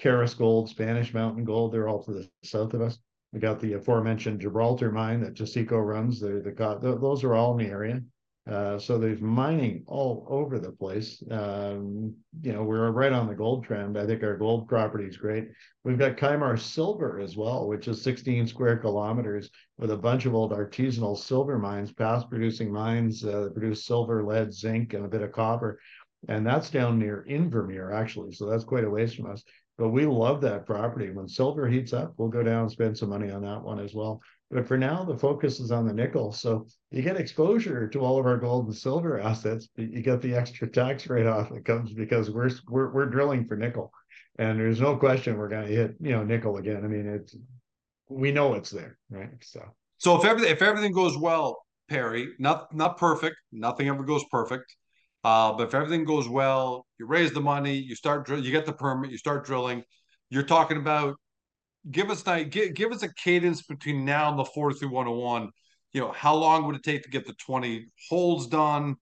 Karus 0.00 0.36
Gold, 0.36 0.68
Spanish 0.68 1.14
Mountain 1.14 1.44
Gold. 1.44 1.72
They're 1.72 1.88
all 1.88 2.02
to 2.04 2.12
the 2.12 2.28
south 2.42 2.74
of 2.74 2.80
us. 2.80 2.98
We 3.32 3.40
got 3.40 3.60
the 3.60 3.74
aforementioned 3.74 4.40
Gibraltar 4.40 4.92
mine 4.92 5.20
that 5.22 5.34
Taseko 5.34 5.84
runs. 5.84 6.20
They're 6.20 6.40
the 6.40 6.52
the 6.80 6.98
those 6.98 7.24
are 7.24 7.34
all 7.34 7.58
in 7.58 7.64
the 7.64 7.70
area. 7.70 8.00
Uh, 8.50 8.78
so 8.78 8.98
there's 8.98 9.22
mining 9.22 9.82
all 9.86 10.26
over 10.28 10.58
the 10.58 10.70
place. 10.70 11.22
Um, 11.30 12.14
you 12.42 12.52
know, 12.52 12.62
we're 12.62 12.90
right 12.90 13.12
on 13.12 13.26
the 13.26 13.34
gold 13.34 13.64
trend. 13.64 13.96
I 13.96 14.06
think 14.06 14.22
our 14.22 14.36
gold 14.36 14.68
property 14.68 15.06
is 15.06 15.16
great. 15.16 15.48
We've 15.82 15.98
got 15.98 16.18
Kymar 16.18 16.60
Silver 16.60 17.20
as 17.20 17.38
well, 17.38 17.66
which 17.66 17.88
is 17.88 18.02
16 18.02 18.46
square 18.46 18.76
kilometers 18.76 19.48
with 19.78 19.92
a 19.92 19.96
bunch 19.96 20.26
of 20.26 20.34
old 20.34 20.52
artisanal 20.52 21.16
silver 21.16 21.58
mines, 21.58 21.92
past 21.92 22.28
producing 22.28 22.70
mines 22.70 23.24
uh, 23.24 23.44
that 23.44 23.54
produce 23.54 23.86
silver, 23.86 24.22
lead, 24.22 24.52
zinc, 24.52 24.92
and 24.92 25.06
a 25.06 25.08
bit 25.08 25.22
of 25.22 25.32
copper. 25.32 25.80
And 26.28 26.46
that's 26.46 26.70
down 26.70 26.98
near 26.98 27.24
Invermere, 27.28 27.94
actually. 27.94 28.32
So 28.32 28.46
that's 28.46 28.64
quite 28.64 28.84
a 28.84 28.90
ways 28.90 29.14
from 29.14 29.30
us. 29.30 29.42
But 29.76 29.88
we 29.88 30.06
love 30.06 30.40
that 30.42 30.66
property. 30.66 31.10
When 31.10 31.28
silver 31.28 31.68
heats 31.68 31.92
up, 31.92 32.14
we'll 32.16 32.28
go 32.28 32.42
down 32.42 32.62
and 32.62 32.70
spend 32.70 32.96
some 32.96 33.08
money 33.08 33.30
on 33.30 33.42
that 33.42 33.62
one 33.62 33.80
as 33.80 33.92
well. 33.92 34.20
But 34.50 34.68
for 34.68 34.78
now, 34.78 35.04
the 35.04 35.18
focus 35.18 35.58
is 35.58 35.72
on 35.72 35.86
the 35.86 35.92
nickel. 35.92 36.30
So 36.30 36.66
you 36.92 37.02
get 37.02 37.16
exposure 37.16 37.88
to 37.88 37.98
all 37.98 38.20
of 38.20 38.26
our 38.26 38.36
gold 38.36 38.66
and 38.66 38.76
silver 38.76 39.18
assets, 39.20 39.68
but 39.74 39.90
you 39.90 40.00
get 40.00 40.22
the 40.22 40.34
extra 40.34 40.68
tax 40.68 41.08
rate 41.08 41.26
off 41.26 41.50
that 41.50 41.64
comes 41.64 41.92
because 41.92 42.30
we're 42.30 42.50
we're 42.68 42.92
we're 42.92 43.06
drilling 43.06 43.46
for 43.46 43.56
nickel. 43.56 43.92
And 44.38 44.58
there's 44.58 44.80
no 44.80 44.96
question 44.96 45.36
we're 45.36 45.48
gonna 45.48 45.66
hit, 45.66 45.96
you 46.00 46.12
know, 46.12 46.22
nickel 46.22 46.56
again. 46.56 46.84
I 46.84 46.88
mean, 46.88 47.06
it's 47.06 47.36
we 48.08 48.30
know 48.30 48.54
it's 48.54 48.70
there, 48.70 48.98
right? 49.10 49.30
So 49.40 49.60
so 49.98 50.16
if 50.16 50.24
everything 50.24 50.52
if 50.52 50.62
everything 50.62 50.92
goes 50.92 51.18
well, 51.18 51.64
Perry, 51.88 52.28
not 52.38 52.72
not 52.72 52.96
perfect, 52.96 53.36
nothing 53.50 53.88
ever 53.88 54.04
goes 54.04 54.24
perfect. 54.30 54.76
Uh, 55.24 55.52
but 55.54 55.68
if 55.68 55.74
everything 55.74 56.04
goes 56.04 56.28
well, 56.28 56.86
you 56.98 57.06
raise 57.06 57.32
the 57.32 57.40
money, 57.40 57.74
you 57.74 57.94
start 57.94 58.28
you 58.28 58.50
get 58.50 58.66
the 58.66 58.72
permit, 58.72 59.10
you 59.10 59.18
start 59.18 59.44
drilling. 59.44 59.82
You're 60.30 60.42
talking 60.42 60.76
about 60.76 61.16
give 61.90 62.10
us 62.10 62.24
night, 62.26 62.50
give, 62.50 62.74
give 62.74 62.92
us 62.92 63.02
a 63.02 63.12
cadence 63.14 63.62
between 63.62 64.04
now 64.04 64.30
and 64.30 64.38
the 64.38 64.44
43101 64.44 65.50
you 65.94 66.00
know 66.00 66.12
how 66.12 66.34
long 66.34 66.66
would 66.66 66.76
it 66.76 66.82
take 66.82 67.04
to 67.04 67.08
get 67.08 67.24
the 67.24 67.32
20 67.34 67.86
holes 68.10 68.48
done? 68.48 68.96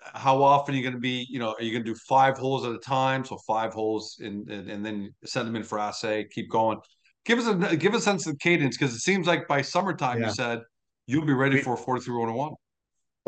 How 0.00 0.42
often 0.42 0.74
are 0.74 0.76
you 0.76 0.82
going 0.82 0.94
to 0.94 1.00
be 1.00 1.26
you 1.30 1.38
know 1.38 1.52
are 1.52 1.62
you 1.62 1.72
going 1.72 1.84
to 1.84 1.92
do 1.92 1.98
five 2.06 2.36
holes 2.36 2.66
at 2.66 2.72
a 2.72 2.78
time? 2.78 3.24
So 3.24 3.38
five 3.46 3.72
holes 3.72 4.18
and 4.20 4.50
and, 4.50 4.84
then 4.84 5.14
send 5.24 5.48
them 5.48 5.56
in 5.56 5.62
for 5.62 5.78
assay 5.78 6.26
keep 6.30 6.50
going. 6.50 6.78
Give 7.24 7.38
us 7.38 7.46
a 7.46 7.76
give 7.76 7.94
us 7.94 8.02
a 8.02 8.04
sense 8.04 8.26
of 8.26 8.32
the 8.32 8.38
cadence 8.38 8.76
because 8.76 8.94
it 8.94 9.00
seems 9.00 9.26
like 9.26 9.48
by 9.48 9.62
summertime 9.62 10.20
yeah. 10.20 10.26
you 10.26 10.32
said 10.34 10.60
you'll 11.06 11.24
be 11.24 11.32
ready 11.32 11.56
we, 11.56 11.62
for 11.62 11.76
43101 11.76 12.54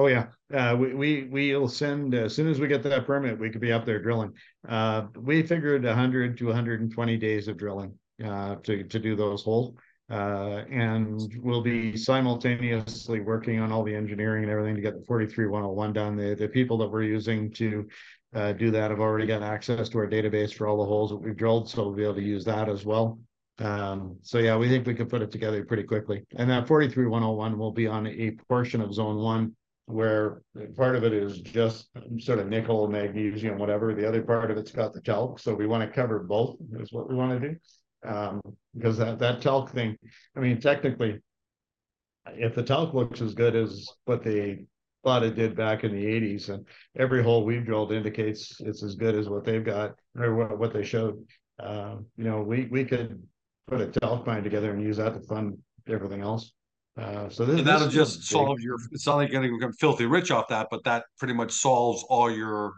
Oh 0.01 0.07
yeah, 0.07 0.27
uh, 0.55 0.77
we 0.79 1.25
we 1.25 1.51
we'll 1.53 1.69
send 1.69 2.15
as 2.15 2.35
soon 2.35 2.47
as 2.47 2.61
we 2.61 2.69
get 2.69 2.85
that 2.85 3.05
permit, 3.05 3.37
we 3.37 3.51
could 3.51 3.61
be 3.61 3.73
up 3.73 3.85
there 3.85 4.01
drilling. 4.01 4.33
Uh, 4.69 5.07
we 5.17 5.43
figured 5.43 5.85
100 5.85 6.39
to 6.39 6.47
120 6.47 7.17
days 7.17 7.49
of 7.49 7.57
drilling 7.57 7.93
uh, 8.25 8.55
to, 8.63 8.85
to 8.85 8.99
do 9.01 9.17
those 9.17 9.43
holes. 9.43 9.75
Uh, 10.11 10.63
and 10.71 11.35
we'll 11.43 11.61
be 11.61 11.97
simultaneously 11.97 13.21
working 13.21 13.61
on 13.61 13.73
all 13.73 13.83
the 13.83 13.95
engineering 13.95 14.45
and 14.45 14.51
everything 14.51 14.75
to 14.75 14.81
get 14.81 14.95
the 14.99 15.05
43101 15.05 15.93
done. 15.93 16.17
The, 16.17 16.35
the 16.35 16.49
people 16.49 16.79
that 16.79 16.89
we're 16.89 17.03
using 17.03 17.51
to 17.55 17.87
uh, 18.35 18.53
do 18.53 18.71
that 18.71 18.91
have 18.91 19.01
already 19.01 19.27
got 19.27 19.43
access 19.43 19.91
to 19.91 19.99
our 19.99 20.07
database 20.07 20.55
for 20.55 20.67
all 20.67 20.79
the 20.79 20.87
holes 20.87 21.11
that 21.11 21.17
we've 21.17 21.37
drilled, 21.37 21.69
so 21.69 21.83
we'll 21.83 21.93
be 21.93 22.05
able 22.05 22.15
to 22.15 22.23
use 22.23 22.45
that 22.45 22.71
as 22.71 22.87
well. 22.87 23.19
Um, 23.59 24.17
so 24.23 24.39
yeah, 24.39 24.57
we 24.57 24.69
think 24.69 24.87
we 24.87 24.95
can 24.95 25.09
put 25.09 25.21
it 25.21 25.31
together 25.31 25.63
pretty 25.65 25.83
quickly. 25.83 26.25
And 26.37 26.49
that 26.49 26.69
43101 26.69 27.59
will 27.59 27.73
be 27.73 27.87
on 27.87 28.07
a 28.07 28.31
portion 28.49 28.81
of 28.81 28.95
zone 28.95 29.17
one 29.17 29.57
where 29.89 30.43
part 30.77 30.97
of 30.97 31.05
it 31.05 31.15
is 31.15 31.41
just 31.41 31.89
sort 32.19 32.39
of 32.39 32.49
nickel, 32.49 32.89
magnesium, 32.89 33.59
whatever. 33.59 33.95
The 33.95 34.07
other 34.07 34.23
part 34.23 34.51
of 34.51 34.59
it's 34.59 34.71
got 34.71 34.93
the 34.93 35.01
talc. 35.01 35.39
So 35.39 35.55
we 35.55 35.67
want 35.67 35.83
to 35.83 35.95
cover 35.95 36.19
both 36.19 36.57
is 36.79 36.93
what 36.93 37.09
we 37.09 37.17
want 37.17 37.41
to 37.41 37.49
do 37.49 37.57
um, 38.07 38.43
because 38.75 38.99
that 38.99 39.19
that 39.19 39.41
talc 39.41 39.71
thing. 39.71 39.97
I 40.37 40.41
mean, 40.41 40.61
technically, 40.61 41.21
if 42.35 42.55
the 42.55 42.63
talc 42.63 42.93
looks 42.93 43.21
as 43.23 43.35
good 43.35 43.57
as 43.57 43.89
what 44.05 44.23
they 44.23 44.67
thought 45.05 45.23
it 45.23 45.37
did 45.37 45.57
back 45.57 45.85
in 45.85 45.93
the 45.93 46.05
80s, 46.05 46.51
and 46.51 46.67
every 46.97 47.23
hole 47.23 47.45
we've 47.45 47.65
drilled 47.65 47.93
indicates 47.93 48.61
it's 48.61 48.83
as 48.83 48.95
good 48.95 49.15
as 49.15 49.29
what 49.29 49.45
they've 49.45 49.65
got 49.65 49.95
or 50.19 50.35
what, 50.35 50.59
what 50.59 50.73
they 50.73 50.85
showed. 50.85 51.25
Uh, 51.59 51.97
you 52.17 52.25
know, 52.25 52.43
we 52.43 52.69
we 52.71 52.85
could 52.85 53.23
put 53.67 53.81
a 53.81 53.87
talc 53.87 54.27
mine 54.27 54.45
together 54.45 54.73
and 54.73 54.83
use 54.83 54.99
that 54.99 55.15
to 55.15 55.21
fund 55.21 55.57
everything 55.89 56.21
else. 56.21 56.53
Uh, 56.99 57.29
so 57.29 57.45
this, 57.45 57.59
and 57.59 57.67
that'll 57.67 57.89
just 57.89 58.25
solve 58.25 58.61
your. 58.61 58.77
It's 58.91 59.07
not 59.07 59.17
like 59.17 59.31
you're 59.31 59.41
going 59.41 59.53
to 59.53 59.57
become 59.57 59.73
filthy 59.73 60.07
rich 60.07 60.31
off 60.31 60.49
that, 60.49 60.67
but 60.71 60.83
that 60.85 61.05
pretty 61.19 61.35
much 61.35 61.53
solves 61.53 62.05
all 62.09 62.31
your 62.31 62.73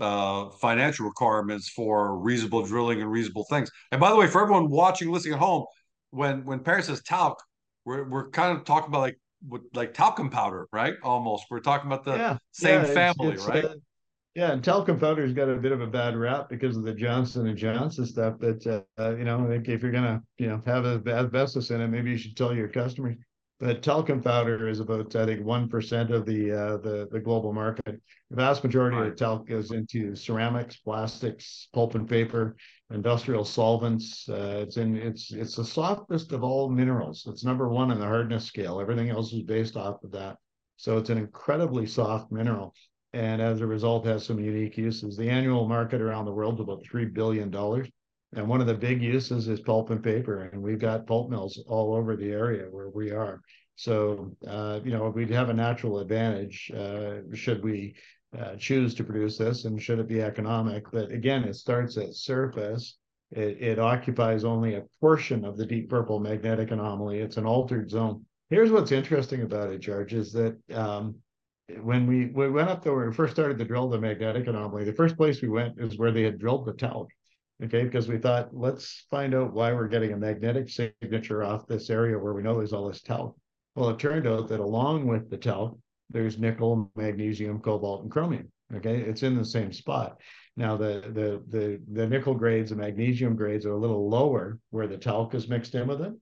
uh, 0.00 0.48
financial 0.50 1.04
requirements 1.04 1.68
for 1.68 2.18
reasonable 2.18 2.62
drilling 2.62 3.02
and 3.02 3.10
reasonable 3.10 3.44
things. 3.50 3.70
And 3.92 4.00
by 4.00 4.10
the 4.10 4.16
way, 4.16 4.26
for 4.26 4.42
everyone 4.42 4.70
watching, 4.70 5.10
listening 5.10 5.34
at 5.34 5.40
home, 5.40 5.64
when 6.10 6.44
when 6.44 6.60
Perry 6.60 6.82
says 6.82 7.02
talc, 7.02 7.42
we're 7.84 8.08
we're 8.08 8.30
kind 8.30 8.56
of 8.56 8.64
talking 8.64 8.88
about 8.88 9.00
like 9.00 9.18
with 9.46 9.62
like 9.74 9.92
talcum 9.92 10.30
powder, 10.30 10.66
right? 10.72 10.94
Almost. 11.02 11.44
We're 11.50 11.60
talking 11.60 11.90
about 11.90 12.04
the 12.04 12.16
yeah, 12.16 12.38
same 12.52 12.82
yeah, 12.82 12.94
family, 12.94 13.34
it's, 13.34 13.42
it's, 13.42 13.48
right? 13.48 13.64
Uh, 13.66 13.74
yeah, 14.34 14.52
and 14.52 14.64
talcum 14.64 14.98
powder's 14.98 15.32
got 15.32 15.48
a 15.48 15.56
bit 15.56 15.72
of 15.72 15.80
a 15.80 15.86
bad 15.86 16.16
rap 16.16 16.48
because 16.48 16.76
of 16.76 16.84
the 16.84 16.94
Johnson 16.94 17.48
and 17.48 17.58
Johnson 17.58 18.06
stuff. 18.06 18.36
But 18.38 18.66
uh, 18.66 19.16
you 19.16 19.24
know, 19.24 19.44
I 19.44 19.48
think 19.48 19.68
if 19.68 19.82
you're 19.82 19.92
gonna 19.92 20.22
you 20.38 20.46
know 20.46 20.62
have 20.64 20.86
asbestos 21.06 21.70
in 21.70 21.82
it, 21.82 21.88
maybe 21.88 22.10
you 22.10 22.16
should 22.16 22.36
tell 22.36 22.54
your 22.54 22.68
customers. 22.68 23.16
But 23.60 23.82
talcum 23.82 24.22
powder 24.22 24.68
is 24.68 24.78
about, 24.78 25.16
I 25.16 25.26
think, 25.26 25.44
one 25.44 25.68
percent 25.68 26.12
of 26.12 26.26
the 26.26 26.52
uh, 26.52 26.76
the 26.76 27.08
the 27.10 27.18
global 27.18 27.52
market. 27.52 28.00
The 28.30 28.36
vast 28.36 28.62
majority 28.62 28.96
right. 28.96 29.08
of 29.08 29.16
talc 29.16 29.48
goes 29.48 29.72
into 29.72 30.14
ceramics, 30.14 30.76
plastics, 30.76 31.68
pulp 31.72 31.96
and 31.96 32.08
paper, 32.08 32.56
industrial 32.92 33.44
solvents. 33.44 34.28
Uh, 34.28 34.60
it's 34.62 34.76
in 34.76 34.96
it's 34.96 35.32
it's 35.32 35.56
the 35.56 35.64
softest 35.64 36.32
of 36.32 36.44
all 36.44 36.68
minerals. 36.68 37.26
It's 37.26 37.42
number 37.42 37.68
one 37.68 37.90
in 37.90 37.98
the 37.98 38.06
hardness 38.06 38.44
scale. 38.44 38.80
Everything 38.80 39.10
else 39.10 39.32
is 39.32 39.42
based 39.42 39.76
off 39.76 40.04
of 40.04 40.12
that. 40.12 40.36
So 40.76 40.96
it's 40.96 41.10
an 41.10 41.18
incredibly 41.18 41.86
soft 41.86 42.30
mineral, 42.30 42.74
and 43.12 43.42
as 43.42 43.60
a 43.60 43.66
result, 43.66 44.06
has 44.06 44.24
some 44.24 44.38
unique 44.38 44.78
uses. 44.78 45.16
The 45.16 45.30
annual 45.30 45.66
market 45.66 46.00
around 46.00 46.26
the 46.26 46.32
world 46.32 46.54
is 46.54 46.60
about 46.60 46.84
three 46.84 47.06
billion 47.06 47.50
dollars. 47.50 47.88
And 48.34 48.46
one 48.46 48.60
of 48.60 48.66
the 48.66 48.74
big 48.74 49.02
uses 49.02 49.48
is 49.48 49.60
pulp 49.60 49.90
and 49.90 50.02
paper. 50.02 50.42
And 50.42 50.62
we've 50.62 50.78
got 50.78 51.06
pulp 51.06 51.30
mills 51.30 51.62
all 51.66 51.94
over 51.94 52.14
the 52.14 52.30
area 52.30 52.66
where 52.70 52.90
we 52.90 53.10
are. 53.10 53.40
So, 53.76 54.36
uh, 54.46 54.80
you 54.84 54.90
know, 54.90 55.08
we'd 55.08 55.30
have 55.30 55.50
a 55.50 55.54
natural 55.54 56.00
advantage 56.00 56.70
uh, 56.76 57.18
should 57.32 57.62
we 57.62 57.94
uh, 58.38 58.56
choose 58.56 58.94
to 58.94 59.04
produce 59.04 59.38
this 59.38 59.64
and 59.64 59.80
should 59.80 59.98
it 59.98 60.08
be 60.08 60.20
economic. 60.20 60.84
But 60.92 61.10
again, 61.10 61.44
it 61.44 61.54
starts 61.54 61.96
at 61.96 62.14
surface. 62.14 62.98
It, 63.30 63.62
it 63.62 63.78
occupies 63.78 64.44
only 64.44 64.74
a 64.74 64.84
portion 65.00 65.44
of 65.44 65.56
the 65.56 65.64
deep 65.64 65.88
purple 65.88 66.18
magnetic 66.18 66.70
anomaly. 66.70 67.20
It's 67.20 67.36
an 67.36 67.46
altered 67.46 67.90
zone. 67.90 68.24
Here's 68.50 68.70
what's 68.70 68.92
interesting 68.92 69.42
about 69.42 69.70
it, 69.70 69.78
George, 69.78 70.12
is 70.12 70.32
that 70.32 70.58
um, 70.74 71.16
when 71.82 72.06
we, 72.06 72.26
we 72.26 72.50
went 72.50 72.70
up 72.70 72.82
there, 72.82 72.94
we 72.94 73.12
first 73.12 73.34
started 73.34 73.58
to 73.58 73.64
drill 73.64 73.88
the 73.88 74.00
magnetic 74.00 74.46
anomaly, 74.46 74.84
the 74.84 74.92
first 74.92 75.16
place 75.16 75.42
we 75.42 75.48
went 75.48 75.78
is 75.78 75.98
where 75.98 76.12
they 76.12 76.22
had 76.22 76.38
drilled 76.38 76.66
the 76.66 76.72
talc. 76.72 77.08
Okay, 77.64 77.82
because 77.82 78.06
we 78.06 78.18
thought, 78.18 78.54
let's 78.54 79.04
find 79.10 79.34
out 79.34 79.52
why 79.52 79.72
we're 79.72 79.88
getting 79.88 80.12
a 80.12 80.16
magnetic 80.16 80.68
signature 80.68 81.42
off 81.42 81.66
this 81.66 81.90
area 81.90 82.16
where 82.16 82.32
we 82.32 82.42
know 82.42 82.56
there's 82.56 82.72
all 82.72 82.86
this 82.86 83.02
talc. 83.02 83.36
Well, 83.74 83.90
it 83.90 83.98
turned 83.98 84.28
out 84.28 84.48
that 84.48 84.60
along 84.60 85.06
with 85.06 85.28
the 85.28 85.36
talc, 85.36 85.76
there's 86.10 86.38
nickel, 86.38 86.90
magnesium, 86.94 87.60
cobalt, 87.60 88.02
and 88.02 88.10
chromium. 88.10 88.50
Okay, 88.74 89.00
it's 89.00 89.22
in 89.22 89.36
the 89.36 89.44
same 89.44 89.72
spot. 89.72 90.20
Now 90.56 90.76
the 90.76 91.02
the 91.14 91.42
the 91.48 91.80
the 91.92 92.06
nickel 92.06 92.34
grades, 92.34 92.70
the 92.70 92.76
magnesium 92.76 93.34
grades 93.34 93.64
are 93.64 93.72
a 93.72 93.78
little 93.78 94.08
lower 94.08 94.58
where 94.70 94.86
the 94.86 94.98
talc 94.98 95.34
is 95.34 95.48
mixed 95.48 95.74
in 95.74 95.88
with 95.88 96.02
it. 96.02 96.12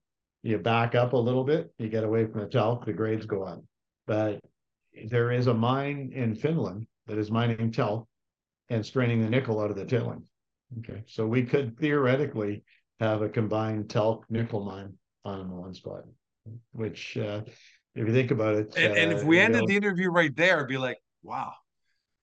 You 0.42 0.59
back 0.59 0.94
up 0.94 1.12
a 1.12 1.16
little 1.16 1.44
bit, 1.44 1.72
you 1.79 1.88
get 1.88 2.05
away 2.05 2.27
from 2.27 2.40
the 2.42 2.46
talc, 2.46 2.85
the 2.85 2.92
grades 2.92 3.27
go 3.27 3.42
up. 3.42 3.64
But 4.07 4.40
there 5.09 5.33
is 5.33 5.49
a 5.49 5.55
mine 5.55 6.12
in 6.14 6.35
Finland 6.35 6.87
that 7.07 7.18
is 7.18 7.31
mining 7.31 7.72
talc 7.72 8.07
and 8.68 8.87
straining 8.87 9.22
the 9.22 9.31
nickel 9.31 9.61
out 9.61 9.70
of 9.70 9.77
the 9.77 9.85
tailings. 9.85 10.31
Okay, 10.79 11.05
so 11.07 11.26
we 11.26 11.44
could 11.44 11.79
theoretically 11.79 12.62
have 13.00 13.22
a 13.22 13.29
combined 13.29 13.88
talc 13.88 14.24
nickel 14.29 14.64
mine 14.64 14.92
on 15.24 15.50
one 15.50 15.74
spot, 15.74 16.05
which 16.72 17.16
uh, 17.16 17.42
if 17.94 18.07
you 18.07 18.12
think 18.12 18.31
about 18.31 18.57
it. 18.57 18.76
And, 18.76 18.92
uh, 18.92 18.96
and 18.96 19.12
if 19.12 19.24
we 19.24 19.38
ended 19.38 19.62
know, 19.62 19.66
the 19.66 19.76
interview 19.76 20.11
right 20.11 20.35
there, 20.35 20.57
it'd 20.57 20.68
be 20.68 20.79
like, 20.79 20.98
wow, 21.22 21.52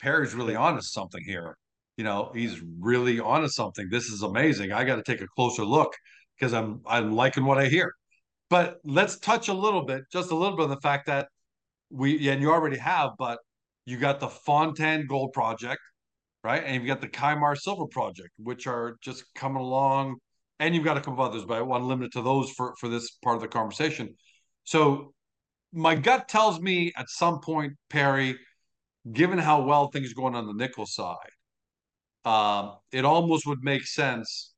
Perry's 0.02 0.34
really 0.34 0.56
onto 0.56 0.82
something 0.82 1.24
here. 1.26 1.58
You 1.98 2.04
know, 2.04 2.32
he's 2.34 2.62
really 2.80 3.20
onto 3.20 3.48
something. 3.48 3.88
This 3.90 4.06
is 4.06 4.24
amazing. 4.24 4.72
I 4.72 4.84
got 4.84 4.96
to 4.96 5.04
take 5.04 5.22
a 5.22 5.28
closer 5.28 5.64
look 5.64 5.94
because 6.38 6.54
I'm 6.54 6.82
I'm 6.86 7.14
liking 7.14 7.46
what 7.46 7.58
I 7.58 7.68
hear. 7.68 7.94
But 8.50 8.80
let's 8.84 9.18
touch 9.20 9.48
a 9.48 9.54
little 9.54 9.84
bit, 9.86 10.04
just 10.12 10.32
a 10.32 10.36
little 10.36 10.58
bit 10.58 10.64
on 10.64 10.70
the 10.70 10.82
fact 10.82 11.08
that 11.08 11.28
we 11.90 12.30
and 12.30 12.42
you 12.42 12.52
already 12.52 12.78
have, 12.78 13.12
but 13.18 13.40
you 13.86 13.98
got 13.98 14.20
the 14.20 14.28
Fontaine 14.28 15.08
Gold 15.08 15.34
Project, 15.34 15.82
right? 16.44 16.64
And 16.64 16.76
you've 16.76 16.88
got 16.88 17.02
the 17.02 17.08
Kymar 17.08 17.58
Silver 17.58 17.88
Project, 17.88 18.30
which 18.38 18.68
are 18.68 18.98
just 19.02 19.24
coming 19.36 19.62
along, 19.62 20.18
and 20.60 20.76
you've 20.76 20.84
got 20.84 20.98
a 20.98 21.02
couple 21.02 21.24
others, 21.24 21.46
but 21.46 21.58
I 21.58 21.62
want 21.62 21.84
to 21.84 21.88
limit 21.88 22.08
it 22.08 22.14
to 22.14 22.22
those 22.22 22.52
for 22.52 22.76
for 22.80 22.90
this 22.90 23.12
part 23.24 23.36
of 23.36 23.42
the 23.42 23.48
conversation. 23.48 24.16
So 24.64 25.14
my 25.72 25.96
gut 25.96 26.28
tells 26.28 26.60
me 26.60 26.94
at 26.96 27.10
some 27.10 27.40
point, 27.40 27.74
Perry, 27.90 28.38
given 29.12 29.40
how 29.40 29.64
well 29.64 29.88
things 29.88 30.12
are 30.12 30.16
going 30.16 30.36
on 30.36 30.46
the 30.46 30.54
nickel 30.54 30.86
side, 30.86 31.16
um, 32.26 32.78
it 32.92 33.06
almost 33.06 33.46
would 33.48 33.64
make 33.64 33.86
sense 33.86 34.54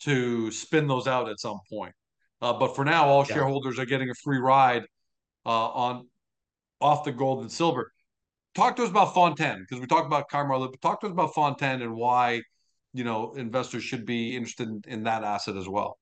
to 0.00 0.50
spin 0.50 0.86
those 0.86 1.06
out 1.06 1.28
at 1.28 1.38
some 1.38 1.58
point. 1.70 1.94
Uh, 2.40 2.54
but 2.54 2.74
for 2.74 2.84
now, 2.84 3.06
all 3.06 3.24
Yeah. 3.24 3.34
shareholders 3.34 3.78
are 3.78 3.84
getting 3.84 4.10
a 4.10 4.14
free 4.14 4.38
ride 4.38 4.84
uh, 5.46 5.68
on 5.68 6.08
off 6.80 7.04
the 7.04 7.12
gold 7.12 7.42
and 7.42 7.52
silver. 7.52 7.92
Talk 8.60 8.76
to 8.76 8.82
us 8.82 8.90
about 8.90 9.14
Fontaine 9.14 9.60
because 9.60 9.80
we 9.80 9.86
talked 9.86 10.06
about 10.06 10.28
Carmelo, 10.28 10.68
but 10.68 10.82
talk 10.82 11.00
to 11.00 11.06
us 11.06 11.12
about 11.12 11.32
Fontaine 11.32 11.80
and 11.80 11.94
why 11.94 12.42
you 12.92 13.04
know 13.04 13.32
investors 13.32 13.82
should 13.84 14.04
be 14.04 14.36
interested 14.36 14.68
in, 14.68 14.82
in 14.86 15.02
that 15.04 15.24
asset 15.24 15.56
as 15.56 15.66
well. 15.66 15.98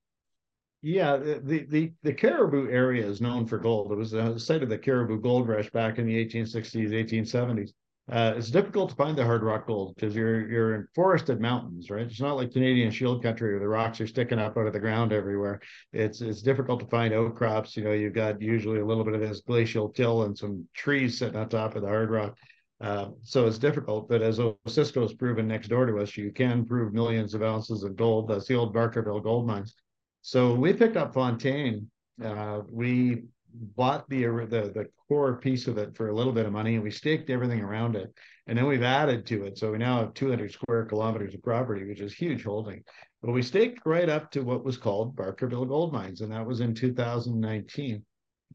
Yeah, 0.83 1.19
the, 1.19 1.41
the 1.41 1.67
the 1.67 1.93
the 2.03 2.13
Cariboo 2.13 2.69
area 2.69 3.07
is 3.07 3.21
known 3.21 3.47
for 3.47 3.59
gold. 3.59 3.93
It 3.93 3.95
was 3.95 4.11
the 4.11 4.41
site 4.41 4.65
of 4.65 4.71
the 4.71 4.77
Cariboo 4.77 5.21
Gold 5.21 5.47
Rush 5.47 5.71
back 5.71 5.99
in 6.01 6.07
the 6.07 6.27
1860s, 6.27 6.91
1870s. 6.91 7.71
Uh, 8.11 8.33
it's 8.37 8.51
difficult 8.51 8.89
to 8.89 8.97
find 8.97 9.19
the 9.19 9.25
hard 9.25 9.43
rock 9.43 9.67
gold 9.67 9.95
because 9.95 10.15
you're 10.15 10.49
you're 10.49 10.75
in 10.77 10.87
forested 10.95 11.41
mountains, 11.41 11.91
right? 11.91 12.07
It's 12.07 12.21
not 12.21 12.37
like 12.37 12.53
Canadian 12.53 12.91
Shield 12.91 13.23
country 13.23 13.51
where 13.51 13.61
the 13.61 13.69
rocks 13.69 14.01
are 14.01 14.07
sticking 14.07 14.39
up 14.39 14.57
out 14.57 14.67
of 14.67 14.73
the 14.73 14.81
ground 14.81 15.13
everywhere. 15.13 15.61
It's 15.93 16.23
it's 16.23 16.41
difficult 16.41 16.81
to 16.81 16.87
find 16.87 17.13
outcrops. 17.13 17.77
You 17.77 17.85
know, 17.85 17.93
you've 17.93 18.15
got 18.15 18.41
usually 18.41 18.81
a 18.81 18.85
little 18.85 19.05
bit 19.05 19.15
of 19.15 19.21
this 19.21 19.41
glacial 19.41 19.91
till 19.91 20.23
and 20.23 20.37
some 20.37 20.67
trees 20.75 21.19
sitting 21.19 21.37
on 21.37 21.51
top 21.51 21.77
of 21.77 21.83
the 21.83 21.89
hard 21.89 22.11
rock. 22.11 22.39
Uh, 22.81 23.09
so 23.25 23.47
it's 23.47 23.59
difficult, 23.59 24.09
but 24.09 24.23
as 24.23 24.39
Osisko 24.39 25.03
has 25.03 25.13
proven 25.13 25.49
next 25.49 25.69
door 25.69 25.85
to 25.85 25.99
us, 25.99 26.17
you 26.17 26.31
can 26.31 26.65
prove 26.65 26.95
millions 26.95 27.35
of 27.35 27.43
ounces 27.43 27.83
of 27.83 27.97
gold. 27.97 28.29
That's 28.29 28.47
the 28.47 28.55
old 28.55 28.73
Barkerville 28.73 29.23
gold 29.23 29.47
mines. 29.47 29.75
So 30.23 30.55
we 30.55 30.73
picked 30.73 30.97
up 30.97 31.13
Fontaine. 31.13 31.91
Uh, 32.25 32.61
we 32.71 33.25
bought 33.53 34.09
the, 34.09 34.25
the 34.25 34.73
the 34.75 34.89
core 35.09 35.37
piece 35.39 35.67
of 35.67 35.79
it 35.79 35.97
for 35.97 36.09
a 36.09 36.15
little 36.15 36.33
bit 36.33 36.47
of 36.47 36.53
money, 36.53 36.75
and 36.75 36.83
we 36.83 36.91
staked 36.91 37.31
everything 37.31 37.61
around 37.61 37.97
it, 37.97 38.13
and 38.47 38.57
then 38.59 38.67
we've 38.67 38.83
added 38.83 39.27
to 39.27 39.45
it. 39.45 39.59
So 39.59 39.73
we 39.73 39.79
now 39.79 40.01
have 40.01 40.15
200 40.15 40.53
square 40.53 40.85
kilometers 40.85 41.35
of 41.35 41.43
property, 41.43 41.87
which 41.87 42.01
is 42.01 42.13
huge 42.15 42.45
holding. 42.45 42.85
But 43.23 43.33
we 43.33 43.43
staked 43.43 43.81
right 43.85 44.09
up 44.09 44.31
to 44.33 44.43
what 44.43 44.65
was 44.65 44.77
called 44.77 45.17
Barkerville 45.17 45.67
Gold 45.67 45.93
Mines, 45.93 46.21
and 46.21 46.31
that 46.33 46.47
was 46.47 46.61
in 46.61 46.75
2019. 46.75 48.05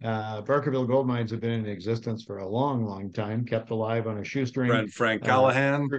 Uh, 0.04 0.42
Barkerville 0.42 0.88
Gold 0.88 1.08
Mines 1.08 1.32
have 1.32 1.40
been 1.40 1.52
in 1.52 1.66
existence 1.66 2.24
for 2.24 2.40
a 2.40 2.48
long, 2.48 2.84
long 2.86 3.12
time, 3.12 3.46
kept 3.46 3.70
alive 3.70 4.08
on 4.08 4.18
a 4.18 4.24
shoestring. 4.24 4.88
Frank, 4.90 5.24
Uh, 5.24 5.26
Callaghan. 5.26 5.90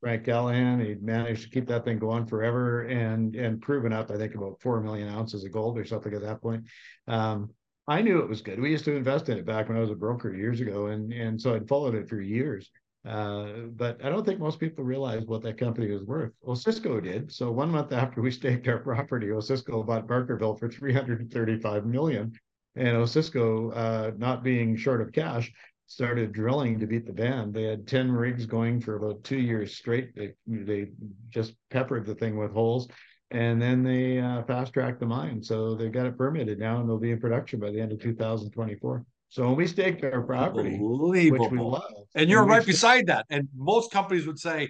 Frank 0.00 0.24
Callaghan, 0.24 0.80
he 0.80 0.94
managed 1.00 1.44
to 1.44 1.50
keep 1.50 1.66
that 1.68 1.84
thing 1.84 1.98
going 1.98 2.26
forever 2.26 2.82
and 2.82 3.34
and 3.36 3.60
proven 3.60 3.92
up, 3.92 4.10
I 4.10 4.16
think, 4.16 4.34
about 4.34 4.60
four 4.60 4.80
million 4.80 5.08
ounces 5.08 5.44
of 5.44 5.52
gold 5.52 5.78
or 5.78 5.84
something 5.84 6.12
at 6.14 6.22
that 6.22 6.40
point. 6.40 6.64
Um, 7.08 7.50
I 7.90 8.02
knew 8.02 8.20
it 8.20 8.28
was 8.28 8.40
good. 8.40 8.60
We 8.60 8.70
used 8.70 8.84
to 8.84 8.94
invest 8.94 9.28
in 9.28 9.36
it 9.36 9.44
back 9.44 9.68
when 9.68 9.76
I 9.76 9.80
was 9.80 9.90
a 9.90 9.96
broker 9.96 10.32
years 10.32 10.60
ago, 10.60 10.86
and 10.86 11.12
and 11.12 11.40
so 11.40 11.56
I'd 11.56 11.66
followed 11.66 11.96
it 11.96 12.08
for 12.08 12.20
years. 12.20 12.70
Uh, 13.04 13.66
but 13.74 14.04
I 14.04 14.10
don't 14.10 14.24
think 14.24 14.38
most 14.38 14.60
people 14.60 14.84
realize 14.84 15.24
what 15.24 15.42
that 15.42 15.58
company 15.58 15.90
was 15.90 16.04
worth. 16.04 16.32
Well, 16.40 16.54
Cisco 16.54 17.00
did. 17.00 17.32
So 17.32 17.50
one 17.50 17.70
month 17.70 17.92
after 17.92 18.22
we 18.22 18.30
staked 18.30 18.68
our 18.68 18.78
property, 18.78 19.32
Cisco 19.40 19.82
bought 19.82 20.06
Barkerville 20.06 20.56
for 20.56 20.68
335 20.68 21.84
million. 21.84 22.32
And 22.76 22.96
Osisko, 22.96 23.72
uh, 23.74 24.12
not 24.16 24.44
being 24.44 24.76
short 24.76 25.00
of 25.00 25.12
cash, 25.12 25.52
started 25.86 26.30
drilling 26.30 26.78
to 26.78 26.86
beat 26.86 27.06
the 27.06 27.12
band. 27.12 27.52
They 27.52 27.64
had 27.64 27.88
10 27.88 28.12
rigs 28.12 28.46
going 28.46 28.80
for 28.80 28.94
about 28.94 29.24
two 29.24 29.40
years 29.40 29.76
straight. 29.76 30.14
They, 30.14 30.34
they 30.46 30.90
just 31.30 31.54
peppered 31.70 32.06
the 32.06 32.14
thing 32.14 32.36
with 32.36 32.52
holes. 32.52 32.86
And 33.32 33.62
then 33.62 33.82
they 33.84 34.18
uh, 34.18 34.42
fast 34.42 34.72
tracked 34.72 34.98
the 35.00 35.06
mine. 35.06 35.42
So 35.42 35.74
they've 35.74 35.92
got 35.92 36.06
it 36.06 36.18
permitted 36.18 36.58
now 36.58 36.80
and 36.80 36.88
they'll 36.88 36.98
be 36.98 37.12
in 37.12 37.20
production 37.20 37.60
by 37.60 37.70
the 37.70 37.80
end 37.80 37.92
of 37.92 38.00
2024. 38.00 39.04
So 39.28 39.46
when 39.46 39.56
we 39.56 39.68
staked 39.68 40.02
our 40.02 40.22
property, 40.22 40.76
which 40.80 41.50
we 41.50 41.58
love, 41.58 41.82
And 42.16 42.28
you're 42.28 42.44
right 42.44 42.66
beside 42.66 43.06
that. 43.06 43.26
And 43.30 43.48
most 43.56 43.92
companies 43.92 44.26
would 44.26 44.40
say, 44.40 44.68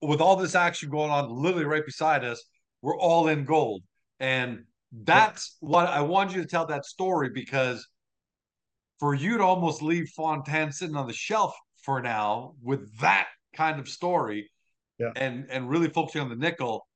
with 0.00 0.22
all 0.22 0.36
this 0.36 0.54
action 0.54 0.88
going 0.88 1.10
on, 1.10 1.30
literally 1.30 1.66
right 1.66 1.84
beside 1.84 2.24
us, 2.24 2.42
we're 2.80 2.96
all 2.98 3.28
in 3.28 3.44
gold. 3.44 3.82
And 4.18 4.64
that's 5.04 5.56
what 5.60 5.88
I 5.88 6.00
want 6.00 6.34
you 6.34 6.40
to 6.40 6.48
tell 6.48 6.66
that 6.66 6.86
story 6.86 7.28
because 7.32 7.86
for 8.98 9.14
you 9.14 9.36
to 9.36 9.44
almost 9.44 9.82
leave 9.82 10.08
Fontaine 10.16 10.72
sitting 10.72 10.96
on 10.96 11.06
the 11.06 11.12
shelf 11.12 11.54
for 11.82 12.00
now 12.00 12.54
with 12.62 12.98
that 13.00 13.28
kind 13.54 13.78
of 13.78 13.88
story 13.88 14.50
Yeah. 14.98 15.10
and 15.16 15.46
and 15.50 15.68
really 15.68 15.88
focusing 15.88 16.22
on 16.22 16.30
the 16.30 16.36
nickel, 16.36 16.86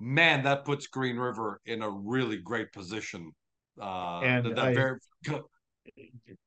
man, 0.00 0.42
that 0.44 0.64
puts 0.64 0.86
Green 0.86 1.16
River 1.16 1.60
in 1.66 1.82
a 1.82 1.90
really 1.90 2.36
great 2.38 2.72
position. 2.72 3.32
Uh 3.80 4.26
And 4.26 4.42
that, 4.42 4.56
that 4.56 4.68
I- 4.68 4.74
very 4.74 4.98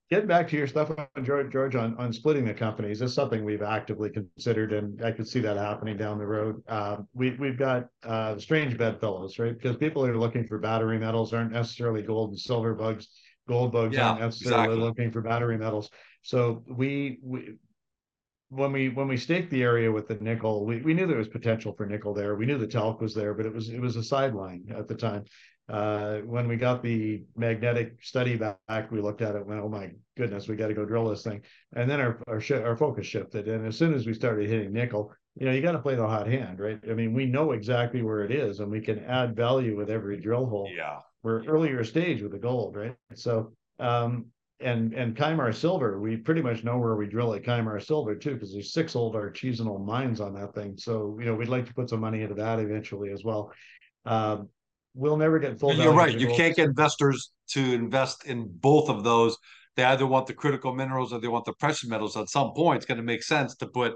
getting 0.10 0.28
back 0.28 0.48
to 0.50 0.58
your 0.58 0.68
stuff 0.68 0.92
on 0.98 1.26
George, 1.26 1.52
George 1.52 1.76
on, 1.76 1.96
on 1.98 2.12
splitting 2.12 2.46
the 2.46 2.54
companies 2.54 3.02
is 3.02 3.14
something 3.14 3.44
we've 3.46 3.62
actively 3.62 4.10
considered, 4.10 4.74
and 4.74 5.04
I 5.04 5.12
could 5.12 5.28
see 5.28 5.40
that 5.42 5.58
happening 5.58 5.98
down 5.98 6.18
the 6.18 6.26
road. 6.26 6.62
Uh, 6.68 6.98
we 7.14 7.32
we've 7.32 7.58
got 7.58 7.88
uh, 8.04 8.38
strange 8.38 8.78
bedfellows, 8.78 9.40
right? 9.40 9.58
Because 9.58 9.78
people 9.78 10.06
are 10.06 10.18
looking 10.18 10.46
for 10.46 10.58
battery 10.60 11.00
metals 11.00 11.34
aren't 11.34 11.52
necessarily 11.52 12.02
gold 12.02 12.32
and 12.32 12.40
silver 12.40 12.74
bugs. 12.74 13.08
Gold 13.48 13.72
bugs 13.72 13.98
Yeah, 13.98 14.12
aren't 14.12 14.20
necessarily 14.20 14.76
exactly. 14.76 14.86
looking 14.86 15.12
for 15.12 15.22
battery 15.22 15.58
metals. 15.58 15.90
So 16.24 16.64
we 16.68 17.20
we 17.24 17.56
when 18.52 18.74
we 18.74 18.90
when 18.90 19.08
we 19.08 19.16
staked 19.16 19.50
the 19.50 19.64
area 19.64 19.90
with 19.90 20.10
the 20.10 20.16
nickel, 20.16 20.66
we, 20.66 20.82
we 20.82 20.94
knew 20.94 21.08
there 21.08 21.18
was 21.18 21.30
potential 21.30 21.74
for 21.74 21.86
nickel 21.86 22.14
there. 22.14 22.36
We 22.36 22.46
knew 22.46 22.58
the 22.58 22.68
talc 22.68 23.00
was 23.00 23.16
there, 23.16 23.34
but 23.34 23.46
it 23.46 23.54
was 23.54 23.70
it 23.70 23.80
was 23.80 23.96
a 23.96 24.04
sideline 24.04 24.66
at 24.76 24.90
the 24.90 24.96
time. 24.96 25.24
Uh, 25.70 26.18
when 26.26 26.50
we 26.50 26.58
got 26.58 26.84
the 26.84 27.24
magnetic 27.38 28.04
study 28.04 28.36
back, 28.36 28.92
we 28.92 29.00
looked 29.00 29.22
at 29.22 29.36
it 29.36 29.42
and 29.42 29.46
went, 29.46 29.62
"Oh 29.62 29.70
my 29.70 29.92
goodness, 30.18 30.50
we 30.50 30.58
got 30.58 30.68
to 30.68 30.74
go 30.74 30.84
drill 30.84 31.08
this 31.08 31.24
thing." 31.24 31.42
And 31.78 31.90
then 31.90 32.02
our 32.02 32.20
our, 32.28 32.42
sh- 32.42 32.52
our 32.52 32.76
focus 32.76 33.08
shifted, 33.08 33.48
and 33.48 33.66
as 33.66 33.78
soon 33.78 33.94
as 33.94 34.06
we 34.06 34.14
started 34.14 34.50
hitting 34.50 34.74
nickel, 34.74 35.14
you 35.36 35.46
know, 35.46 35.54
you 35.54 35.62
got 35.62 35.72
to 35.72 35.80
play 35.80 35.96
the 35.96 36.06
hot 36.06 36.28
hand, 36.28 36.60
right? 36.60 36.80
I 36.90 36.94
mean, 36.94 37.14
we 37.14 37.28
know 37.28 37.54
exactly 37.54 38.02
where 38.02 38.26
it 38.26 38.32
is, 38.32 38.60
and 38.60 38.70
we 38.70 38.82
can 38.82 39.00
add 39.06 39.34
value 39.34 39.78
with 39.78 39.90
every 39.90 40.20
drill 40.20 40.46
hole 40.46 40.70
yeah. 40.76 41.00
we're 41.24 41.46
earlier 41.46 41.86
stage 41.86 42.22
with 42.22 42.34
the 42.34 42.40
gold, 42.40 42.76
right? 42.76 42.98
So, 43.16 43.54
um, 43.80 44.26
and 44.62 44.94
and 44.94 45.16
Kymar 45.16 45.54
Silver, 45.54 46.00
we 46.00 46.18
pretty 46.18 46.42
much 46.42 46.64
know 46.64 46.78
where 46.78 46.96
we 46.96 47.08
drill 47.08 47.34
at 47.34 47.44
Kymar 47.44 47.86
Silver 47.86 48.16
too, 48.16 48.34
because 48.34 48.54
there's 48.54 48.74
six 48.74 48.96
old 48.96 49.16
artisanal 49.16 49.84
mines 49.84 50.20
on 50.22 50.34
that 50.36 50.54
thing. 50.54 50.78
So, 50.78 51.18
you 51.20 51.26
know, 51.26 51.36
we'd 51.36 51.50
like 51.50 51.66
to 51.68 51.74
put 51.74 51.90
some 51.90 52.00
money 52.00 52.22
into 52.22 52.36
that 52.36 52.60
eventually 52.60 53.12
as 53.12 53.24
well. 53.24 53.52
Um, 54.06 54.50
we'll 54.94 55.18
never 55.18 55.40
get 55.40 55.60
full. 55.60 55.74
You're 55.74 55.94
right. 55.94 56.18
You 56.18 56.28
can't 56.28 56.56
get 56.56 56.70
investors 56.70 57.32
to 57.52 57.74
invest 57.74 58.26
in 58.26 58.50
both 58.50 58.90
of 58.90 59.04
those. 59.04 59.38
They 59.76 59.84
either 59.84 60.06
want 60.06 60.28
the 60.28 60.34
critical 60.34 60.74
minerals 60.74 61.14
or 61.14 61.20
they 61.20 61.28
want 61.28 61.46
the 61.46 61.54
precious 61.54 61.88
metals. 61.90 62.18
At 62.18 62.30
some 62.30 62.54
point, 62.54 62.78
it's 62.78 62.86
going 62.86 62.98
to 62.98 63.04
make 63.04 63.24
sense 63.24 63.56
to 63.58 63.68
put 63.68 63.96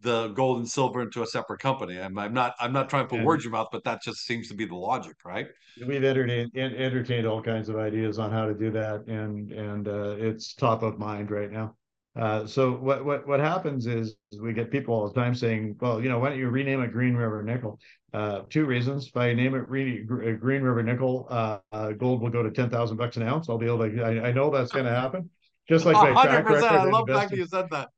the 0.00 0.28
gold 0.28 0.58
and 0.58 0.68
silver 0.68 1.02
into 1.02 1.22
a 1.22 1.26
separate 1.26 1.60
company. 1.60 2.00
I'm, 2.00 2.16
I'm 2.18 2.32
not 2.32 2.54
I'm 2.58 2.72
not 2.72 2.88
trying 2.88 3.04
to 3.04 3.08
put 3.08 3.20
words 3.20 3.44
in 3.44 3.50
your 3.50 3.58
mouth, 3.58 3.68
but 3.70 3.84
that 3.84 4.02
just 4.02 4.24
seems 4.24 4.48
to 4.48 4.54
be 4.54 4.64
the 4.64 4.74
logic, 4.74 5.16
right? 5.24 5.46
We've 5.86 6.02
entertained 6.04 6.52
entertained 6.56 7.26
all 7.26 7.42
kinds 7.42 7.68
of 7.68 7.76
ideas 7.76 8.18
on 8.18 8.30
how 8.30 8.46
to 8.46 8.54
do 8.54 8.70
that, 8.72 9.06
and 9.06 9.50
and 9.52 9.88
uh, 9.88 10.16
it's 10.18 10.54
top 10.54 10.82
of 10.82 10.98
mind 10.98 11.30
right 11.30 11.50
now. 11.50 11.74
Uh, 12.16 12.46
so 12.46 12.72
what 12.72 13.04
what 13.04 13.26
what 13.26 13.40
happens 13.40 13.86
is 13.86 14.16
we 14.40 14.52
get 14.52 14.70
people 14.70 14.94
all 14.94 15.08
the 15.08 15.20
time 15.20 15.34
saying, 15.34 15.76
well, 15.80 16.00
you 16.00 16.08
know, 16.08 16.18
why 16.18 16.28
don't 16.28 16.38
you 16.38 16.48
rename 16.48 16.80
it 16.82 16.92
Green 16.92 17.14
River 17.14 17.42
Nickel? 17.42 17.78
Uh, 18.12 18.42
two 18.48 18.64
reasons. 18.64 19.08
If 19.08 19.16
I 19.16 19.34
name 19.34 19.56
it 19.56 19.66
Green, 19.66 20.06
Green 20.06 20.62
River 20.62 20.82
Nickel, 20.84 21.26
uh, 21.28 21.58
uh, 21.72 21.90
gold 21.90 22.22
will 22.22 22.30
go 22.30 22.44
to 22.44 22.52
ten 22.52 22.70
thousand 22.70 22.96
bucks 22.96 23.16
an 23.16 23.24
ounce. 23.24 23.48
I'll 23.48 23.58
be 23.58 23.66
able 23.66 23.90
to. 23.90 24.02
I, 24.02 24.28
I 24.28 24.32
know 24.32 24.50
that's 24.50 24.70
going 24.70 24.84
to 24.84 24.92
happen. 24.92 25.28
Just 25.68 25.84
like 25.84 25.94
my 25.94 26.22
track 26.22 26.48
record. 26.48 26.62
I 26.62 26.84
love 26.84 27.06
the 27.06 27.14
fact 27.14 27.30
that 27.30 27.36
you 27.36 27.46
said 27.46 27.66
that. 27.70 27.88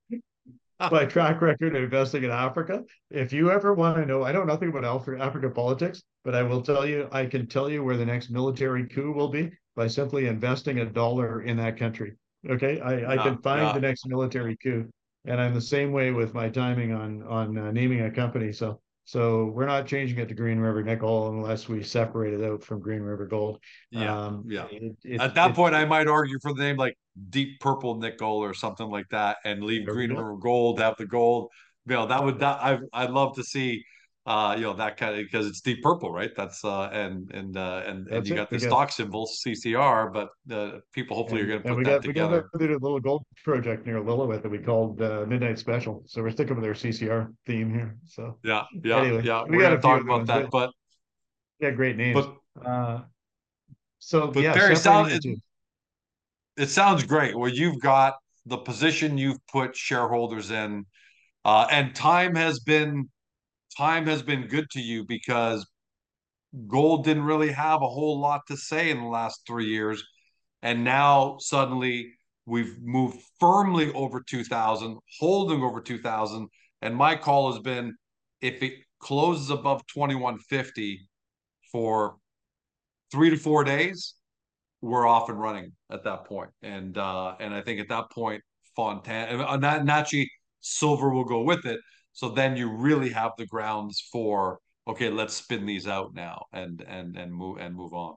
Ah. 0.78 0.90
my 0.92 1.06
track 1.06 1.40
record 1.40 1.74
investing 1.74 2.24
in 2.24 2.30
Africa. 2.30 2.82
If 3.10 3.32
you 3.32 3.50
ever 3.50 3.72
want 3.72 3.96
to 3.96 4.04
know, 4.04 4.24
I 4.24 4.32
know 4.32 4.44
nothing 4.44 4.68
about 4.68 4.84
Africa 4.84 5.48
politics, 5.50 6.02
but 6.22 6.34
I 6.34 6.42
will 6.42 6.60
tell 6.60 6.86
you, 6.86 7.08
I 7.12 7.24
can 7.26 7.46
tell 7.46 7.70
you 7.70 7.82
where 7.82 7.96
the 7.96 8.04
next 8.04 8.28
military 8.30 8.86
coup 8.86 9.12
will 9.12 9.28
be 9.28 9.50
by 9.74 9.86
simply 9.86 10.26
investing 10.26 10.80
a 10.80 10.84
dollar 10.84 11.42
in 11.42 11.56
that 11.56 11.78
country. 11.78 12.14
Okay, 12.48 12.78
I, 12.80 12.98
yeah, 12.98 13.10
I 13.10 13.16
ah, 13.16 13.22
can 13.22 13.38
find 13.38 13.62
yeah. 13.62 13.72
the 13.72 13.78
ah. 13.78 13.88
next 13.88 14.06
military 14.06 14.56
coup, 14.62 14.88
and 15.24 15.40
I'm 15.40 15.54
the 15.54 15.60
same 15.60 15.92
way 15.92 16.10
with 16.10 16.34
my 16.34 16.50
timing 16.50 16.92
on 16.92 17.22
on 17.22 17.56
uh, 17.56 17.70
naming 17.70 18.02
a 18.02 18.10
company. 18.10 18.52
So 18.52 18.80
so 19.06 19.46
we're 19.46 19.66
not 19.66 19.86
changing 19.86 20.18
it 20.18 20.26
to 20.28 20.34
Green 20.34 20.58
River 20.58 20.82
Nickel 20.82 21.28
unless 21.28 21.68
we 21.68 21.80
separate 21.84 22.34
it 22.34 22.44
out 22.44 22.64
from 22.64 22.80
Green 22.80 23.02
River 23.02 23.24
Gold. 23.26 23.60
Yeah, 23.92 24.26
um, 24.26 24.44
yeah. 24.48 24.66
It, 24.68 24.96
it, 25.04 25.20
At 25.20 25.36
that 25.36 25.52
it, 25.52 25.56
point, 25.56 25.76
I 25.76 25.84
might 25.84 26.08
argue 26.08 26.40
for 26.42 26.52
the 26.52 26.60
name 26.60 26.76
like 26.76 26.98
Deep 27.30 27.60
Purple 27.60 27.94
Nickel 28.00 28.28
or 28.28 28.52
something 28.52 28.90
like 28.90 29.08
that, 29.10 29.36
and 29.44 29.62
leave 29.62 29.86
Green 29.86 30.10
River 30.10 30.36
Gold, 30.36 30.80
have 30.80 30.96
the 30.98 31.06
gold. 31.06 31.50
You 31.86 31.94
know, 31.94 32.06
that 32.06 32.24
would 32.24 32.40
that 32.40 32.58
I 32.60 32.80
I'd 32.92 33.10
love 33.10 33.36
to 33.36 33.44
see 33.44 33.84
uh, 34.26 34.54
you 34.56 34.64
know 34.64 34.74
that 34.74 34.96
kind 34.96 35.14
of 35.14 35.24
because 35.24 35.46
it's 35.46 35.60
deep 35.60 35.82
purple, 35.82 36.10
right? 36.10 36.32
That's 36.36 36.64
uh, 36.64 36.90
and 36.92 37.30
and 37.32 37.56
uh, 37.56 37.84
and 37.86 38.08
and 38.08 38.26
you 38.26 38.34
got 38.34 38.50
the 38.50 38.58
stock 38.58 38.90
symbol 38.90 39.28
CCR, 39.46 40.12
but 40.12 40.30
the 40.46 40.80
people 40.92 41.16
hopefully 41.16 41.42
and, 41.42 41.50
are 41.50 41.52
going 41.52 41.62
to 41.62 41.68
put 41.68 41.78
we 41.78 41.84
that 41.84 41.90
got, 41.90 42.02
together. 42.02 42.48
We 42.58 42.66
got 42.66 42.74
a 42.74 42.78
little 42.78 42.98
gold 42.98 43.22
project 43.44 43.86
near 43.86 44.00
Lillooet 44.00 44.42
that 44.42 44.50
we 44.50 44.58
called 44.58 45.00
uh, 45.00 45.24
Midnight 45.28 45.60
Special, 45.60 46.02
so 46.06 46.22
we're 46.22 46.32
sticking 46.32 46.56
with 46.56 46.64
our 46.64 46.72
CCR 46.72 47.32
theme 47.46 47.72
here. 47.72 47.96
So 48.04 48.36
yeah, 48.42 48.64
yeah, 48.82 49.00
anyway, 49.00 49.22
yeah. 49.22 49.44
We 49.44 49.58
got 49.58 49.70
to 49.70 49.78
talk 49.78 50.02
about 50.02 50.26
that, 50.26 50.50
but 50.50 50.72
yeah, 51.60 51.70
great 51.70 51.96
names. 51.96 52.26
But, 52.56 52.68
uh, 52.68 53.02
so 54.00 54.32
but 54.32 54.42
yeah, 54.42 54.54
Perry, 54.54 54.74
sound, 54.74 55.12
it, 55.12 55.24
it 56.56 56.68
sounds 56.68 57.04
great. 57.04 57.38
Well, 57.38 57.50
you've 57.50 57.80
got 57.80 58.14
the 58.44 58.56
position 58.56 59.18
you've 59.18 59.44
put 59.46 59.76
shareholders 59.76 60.50
in, 60.50 60.84
uh, 61.44 61.68
and 61.70 61.94
time 61.94 62.34
has 62.34 62.58
been 62.58 63.08
time 63.76 64.06
has 64.06 64.22
been 64.22 64.46
good 64.46 64.70
to 64.70 64.80
you 64.80 65.04
because 65.04 65.66
gold 66.66 67.04
didn't 67.04 67.24
really 67.24 67.52
have 67.52 67.82
a 67.82 67.88
whole 67.88 68.18
lot 68.18 68.42
to 68.48 68.56
say 68.56 68.90
in 68.90 69.00
the 69.00 69.08
last 69.08 69.40
three 69.46 69.66
years. 69.66 70.02
And 70.62 70.84
now 70.84 71.36
suddenly 71.38 72.12
we've 72.46 72.76
moved 72.80 73.18
firmly 73.38 73.92
over 73.92 74.22
2000, 74.26 74.98
holding 75.18 75.62
over 75.62 75.80
2000. 75.80 76.48
And 76.82 76.96
my 76.96 77.16
call 77.16 77.52
has 77.52 77.60
been 77.60 77.94
if 78.40 78.62
it 78.62 78.74
closes 79.00 79.50
above 79.50 79.82
2150 79.92 81.00
for 81.72 82.16
three 83.10 83.30
to 83.30 83.36
four 83.36 83.64
days, 83.64 84.14
we're 84.80 85.06
off 85.06 85.28
and 85.28 85.40
running 85.40 85.72
at 85.90 86.04
that 86.04 86.24
point. 86.26 86.50
And 86.62 86.96
uh, 86.96 87.34
and 87.40 87.54
I 87.54 87.60
think 87.60 87.80
at 87.80 87.88
that 87.88 88.10
point, 88.10 88.42
Fontaine, 88.74 89.40
and 89.40 89.86
naturally, 89.86 90.30
silver 90.60 91.10
will 91.10 91.24
go 91.24 91.42
with 91.42 91.64
it. 91.66 91.80
So 92.16 92.30
then 92.30 92.56
you 92.56 92.70
really 92.70 93.10
have 93.10 93.32
the 93.36 93.44
grounds 93.44 94.00
for 94.10 94.58
okay, 94.88 95.10
let's 95.10 95.34
spin 95.34 95.66
these 95.66 95.86
out 95.86 96.14
now 96.14 96.46
and 96.50 96.82
and 96.88 97.14
and 97.14 97.32
move 97.32 97.58
and 97.58 97.74
move 97.74 97.92
on. 97.92 98.14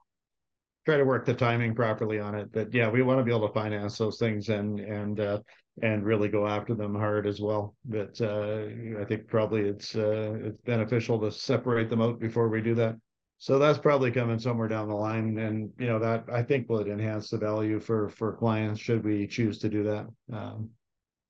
Try 0.85 0.95
to 0.95 1.03
work 1.03 1.25
the 1.25 1.33
timing 1.33 1.75
properly 1.75 2.17
on 2.17 2.33
it, 2.33 2.49
but 2.53 2.73
yeah, 2.73 2.89
we 2.89 3.01
want 3.01 3.19
to 3.19 3.25
be 3.25 3.31
able 3.31 3.49
to 3.49 3.53
finance 3.53 3.97
those 3.97 4.17
things 4.17 4.47
and 4.47 4.79
and 4.79 5.19
uh, 5.19 5.39
and 5.83 6.05
really 6.05 6.29
go 6.29 6.47
after 6.47 6.75
them 6.75 6.95
hard 6.95 7.27
as 7.27 7.41
well. 7.41 7.75
But 7.83 8.19
uh, 8.21 8.67
I 9.01 9.03
think 9.03 9.27
probably 9.27 9.63
it's 9.63 9.93
uh, 9.97 10.37
it's 10.45 10.61
beneficial 10.61 11.19
to 11.19 11.29
separate 11.29 11.89
them 11.89 12.01
out 12.01 12.21
before 12.21 12.47
we 12.47 12.61
do 12.61 12.75
that. 12.75 12.95
So 13.37 13.59
that's 13.59 13.77
probably 13.77 14.11
coming 14.11 14.39
somewhere 14.39 14.69
down 14.69 14.87
the 14.87 14.95
line, 14.95 15.37
and 15.39 15.71
you 15.77 15.87
know 15.87 15.99
that 15.99 16.23
I 16.31 16.41
think 16.41 16.69
will 16.69 16.87
enhance 16.87 17.31
the 17.31 17.37
value 17.37 17.81
for 17.81 18.07
for 18.11 18.37
clients 18.37 18.79
should 18.79 19.03
we 19.03 19.27
choose 19.27 19.59
to 19.59 19.67
do 19.67 19.83
that. 19.83 20.07
Um, 20.31 20.69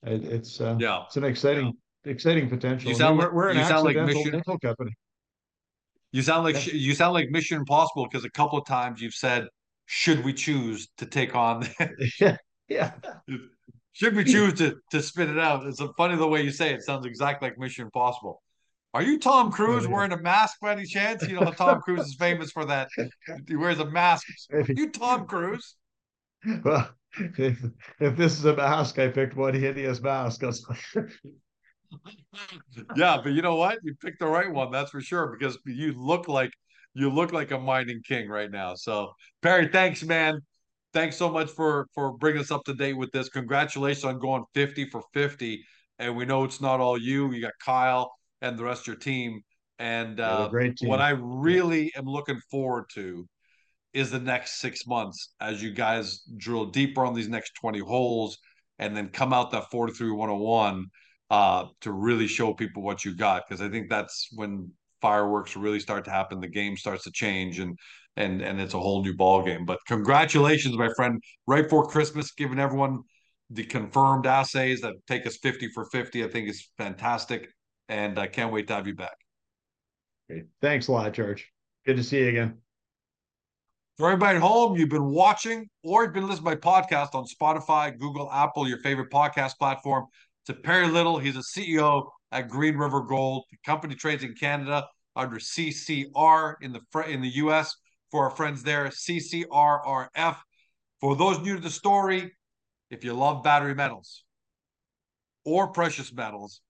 it, 0.03 0.23
it's 0.23 0.62
uh, 0.62 0.75
yeah, 0.79 1.05
it's 1.08 1.17
an 1.17 1.23
exciting. 1.23 1.73
Yeah 2.05 2.12
exciting 2.12 2.49
potential. 2.49 2.89
You 2.89 2.95
sound 2.95 3.17
like 3.17 3.31
we're, 3.31 3.35
we're 3.35 3.49
an 3.49 3.57
you 3.57 3.65
sound 3.65 3.83
like 3.83 3.97
mission 3.97 4.31
nickel 4.31 4.57
company. 4.59 4.91
You 6.12 6.21
sound 6.21 6.43
like 6.43 6.67
yeah. 6.67 6.73
you 6.73 6.95
sound 6.95 7.13
like 7.13 7.29
Mission 7.29 7.57
Impossible 7.57 8.05
because 8.05 8.25
a 8.25 8.31
couple 8.31 8.57
of 8.57 8.65
times 8.65 9.01
you've 9.01 9.13
said, 9.13 9.47
"Should 9.85 10.23
we 10.23 10.33
choose 10.33 10.89
to 10.97 11.05
take 11.05 11.35
on?" 11.35 11.67
yeah, 12.19 12.38
yeah. 12.67 12.93
Should 13.93 14.15
we 14.15 14.23
choose 14.23 14.55
to 14.55 14.77
to 14.91 15.01
spit 15.01 15.29
it 15.29 15.38
out? 15.38 15.65
It's 15.67 15.81
funny 15.97 16.15
the 16.15 16.27
way 16.27 16.41
you 16.41 16.51
say 16.51 16.71
it. 16.71 16.77
it 16.77 16.83
sounds 16.83 17.05
exactly 17.05 17.49
like 17.49 17.59
Mission 17.59 17.85
Impossible. 17.85 18.41
Are 18.95 19.03
you 19.03 19.19
Tom 19.19 19.47
oh, 19.49 19.51
Cruise 19.51 19.88
wearing 19.88 20.12
a 20.12 20.17
mask 20.17 20.59
by 20.62 20.71
any 20.71 20.85
chance? 20.85 21.21
You 21.27 21.39
know, 21.39 21.51
Tom 21.51 21.79
Cruise 21.81 22.07
is 22.07 22.15
famous 22.15 22.51
for 22.51 22.65
that. 22.65 22.89
He 23.47 23.55
wears 23.55 23.79
a 23.79 23.85
mask. 23.85 24.25
Are 24.51 24.62
you 24.62 24.89
Tom 24.89 25.27
Cruise? 25.27 25.75
Well, 26.63 26.89
if, 27.38 27.63
if 27.99 28.15
this 28.15 28.39
is 28.39 28.45
a 28.45 28.55
mask, 28.55 28.97
I 28.97 29.09
picked 29.09 29.35
one 29.35 29.53
hideous 29.53 30.01
mask 30.01 30.41
yeah, 32.95 33.19
but 33.23 33.34
you 33.34 33.41
know 33.41 33.56
what? 33.56 33.80
You 33.84 33.95
picked 34.02 34.19
the 34.19 34.28
right 34.28 34.52
one, 34.52 34.71
that's 34.71 34.91
for 34.91 35.02
sure, 35.02 35.36
because 35.38 35.58
you 35.65 35.93
look 35.93 36.28
like 36.28 36.52
you 36.93 37.10
look 37.10 37.32
like 37.32 37.52
a 37.52 37.60
mining 37.60 38.02
king 38.08 38.30
right 38.30 38.52
now. 38.52 38.75
So 38.75 39.12
Perry, 39.41 39.67
thanks, 39.67 40.04
man. 40.04 40.39
Thanks 40.93 41.17
so 41.17 41.30
much 41.30 41.49
for 41.52 41.88
for 41.93 42.17
bringing 42.17 42.41
us 42.41 42.52
up 42.52 42.63
to 42.65 42.73
date 42.73 42.93
with 42.93 43.12
this. 43.12 43.30
Congratulations 43.30 44.06
on 44.06 44.19
going 44.19 44.43
50 44.54 44.89
for 44.89 45.04
50. 45.13 45.63
And 45.99 46.15
we 46.15 46.25
know 46.25 46.43
it's 46.45 46.62
not 46.62 46.80
all 46.80 46.97
you. 46.97 47.32
You 47.32 47.41
got 47.41 47.54
Kyle 47.63 48.12
and 48.41 48.58
the 48.58 48.63
rest 48.63 48.82
of 48.82 48.88
your 48.88 48.95
team. 48.95 49.41
And 49.78 50.19
uh, 50.19 50.49
team. 50.49 50.89
what 50.89 50.99
I 50.99 51.12
really 51.12 51.91
am 51.95 52.06
looking 52.06 52.39
forward 52.49 52.86
to 52.95 53.28
is 53.93 54.12
the 54.12 54.19
next 54.19 54.60
six 54.60 54.86
months 54.86 55.34
as 55.39 55.62
you 55.62 55.71
guys 55.71 56.21
drill 56.38 56.65
deeper 56.65 57.06
on 57.06 57.13
these 57.13 57.28
next 57.28 57.54
20 57.60 57.80
holes 57.80 58.38
and 58.78 58.95
then 58.95 59.10
come 59.10 59.34
out 59.34 59.52
that 59.52 59.69
43 59.71 60.12
101 60.12 60.86
uh, 61.29 61.65
to 61.81 61.91
really 61.91 62.27
show 62.27 62.53
people 62.53 62.83
what 62.83 63.05
you 63.05 63.15
got 63.15 63.47
because 63.47 63.61
I 63.61 63.69
think 63.69 63.89
that's 63.89 64.29
when 64.33 64.71
fireworks 65.01 65.55
really 65.55 65.79
start 65.79 66.05
to 66.05 66.11
happen. 66.11 66.39
The 66.39 66.47
game 66.47 66.75
starts 66.75 67.03
to 67.03 67.11
change 67.11 67.59
and 67.59 67.77
and 68.17 68.41
and 68.41 68.59
it's 68.59 68.73
a 68.73 68.79
whole 68.79 69.03
new 69.03 69.15
ball 69.15 69.43
game. 69.43 69.65
But 69.65 69.79
congratulations, 69.87 70.77
my 70.77 70.89
friend! 70.95 71.21
Right 71.47 71.63
before 71.63 71.87
Christmas, 71.87 72.31
giving 72.31 72.59
everyone 72.59 73.03
the 73.49 73.63
confirmed 73.63 74.25
assays 74.25 74.81
that 74.81 74.93
take 75.07 75.25
us 75.25 75.37
fifty 75.37 75.69
for 75.73 75.85
fifty. 75.85 76.23
I 76.23 76.27
think 76.27 76.49
is 76.49 76.69
fantastic, 76.77 77.47
and 77.87 78.19
I 78.19 78.27
can't 78.27 78.51
wait 78.51 78.67
to 78.67 78.75
have 78.75 78.87
you 78.87 78.95
back. 78.95 79.15
Great. 80.27 80.45
Thanks 80.61 80.87
a 80.87 80.91
lot, 80.91 81.13
George. 81.13 81.47
Good 81.85 81.97
to 81.97 82.03
see 82.03 82.19
you 82.19 82.29
again. 82.29 82.57
For 83.97 84.07
everybody 84.07 84.37
at 84.37 84.41
home, 84.41 84.77
you've 84.77 84.89
been 84.89 85.09
watching 85.09 85.67
or 85.83 86.03
you've 86.03 86.13
been 86.13 86.27
listening 86.27 86.55
to 86.57 86.65
my 86.65 86.81
podcast 86.81 87.15
on 87.15 87.25
Spotify, 87.25 87.97
Google, 87.97 88.31
Apple, 88.31 88.65
your 88.65 88.77
favorite 88.77 89.09
podcast 89.11 89.57
platform 89.57 90.05
to 90.49 90.55
Perry 90.55 90.88
Little. 90.88 91.19
He's 91.19 91.35
a 91.35 91.41
CEO 91.41 92.09
at 92.31 92.49
Green 92.49 92.75
River 92.75 93.01
Gold. 93.01 93.45
The 93.51 93.57
company 93.63 93.93
trades 93.93 94.23
in 94.23 94.33
Canada 94.33 94.88
under 95.15 95.38
CCR 95.38 96.55
in 96.62 96.73
the 96.73 97.03
in 97.07 97.21
the 97.21 97.29
US. 97.35 97.73
For 98.09 98.23
our 98.23 98.31
friends 98.31 98.63
there, 98.63 98.85
CCRRF. 98.88 100.38
For 100.99 101.15
those 101.15 101.39
new 101.41 101.55
to 101.55 101.62
the 101.62 101.69
story, 101.69 102.31
if 102.89 103.03
you 103.03 103.13
love 103.13 103.43
battery 103.43 103.75
metals 103.75 104.23
or 105.45 105.67
precious 105.67 106.12
metals, 106.12 106.62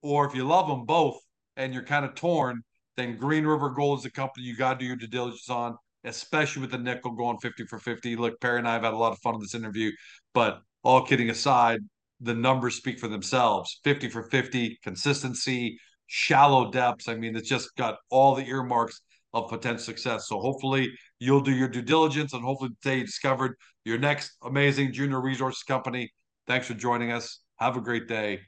or 0.00 0.26
if 0.26 0.36
you 0.36 0.44
love 0.44 0.68
them 0.68 0.84
both 0.84 1.18
and 1.56 1.74
you're 1.74 1.82
kind 1.82 2.04
of 2.04 2.14
torn, 2.14 2.62
then 2.96 3.16
Green 3.16 3.44
River 3.44 3.70
Gold 3.70 3.98
is 3.98 4.04
the 4.04 4.12
company 4.12 4.46
you 4.46 4.56
got 4.56 4.74
to 4.74 4.78
do 4.78 4.86
your 4.86 4.96
due 4.96 5.08
diligence 5.08 5.50
on, 5.50 5.76
especially 6.04 6.62
with 6.62 6.70
the 6.70 6.78
nickel 6.78 7.10
going 7.10 7.38
50 7.38 7.64
for 7.66 7.80
50. 7.80 8.14
Look, 8.14 8.40
Perry 8.40 8.60
and 8.60 8.68
I 8.68 8.74
have 8.74 8.84
had 8.84 8.94
a 8.94 8.96
lot 8.96 9.12
of 9.12 9.18
fun 9.18 9.34
in 9.34 9.40
this 9.40 9.56
interview, 9.56 9.90
but 10.32 10.60
all 10.84 11.02
kidding 11.02 11.30
aside, 11.30 11.80
the 12.24 12.34
numbers 12.34 12.76
speak 12.76 12.98
for 12.98 13.08
themselves. 13.08 13.80
50 13.84 14.08
for 14.08 14.24
50 14.24 14.78
consistency 14.82 15.78
shallow 16.06 16.70
depths. 16.70 17.08
I 17.08 17.16
mean 17.16 17.36
it's 17.36 17.48
just 17.48 17.74
got 17.76 17.98
all 18.10 18.34
the 18.34 18.46
earmarks 18.46 19.00
of 19.32 19.48
potential 19.48 19.84
success. 19.84 20.28
So 20.28 20.38
hopefully 20.38 20.92
you'll 21.18 21.40
do 21.40 21.52
your 21.52 21.68
due 21.68 21.82
diligence 21.82 22.32
and 22.32 22.42
hopefully 22.42 22.70
today 22.82 22.98
you 22.98 23.04
discovered 23.04 23.56
your 23.84 23.98
next 23.98 24.32
amazing 24.42 24.92
junior 24.92 25.20
resources 25.20 25.62
company. 25.62 26.12
Thanks 26.46 26.66
for 26.66 26.74
joining 26.74 27.12
us. 27.12 27.40
Have 27.56 27.76
a 27.76 27.80
great 27.80 28.08
day. 28.08 28.40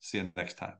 See 0.00 0.18
you 0.18 0.30
next 0.36 0.56
time. 0.56 0.74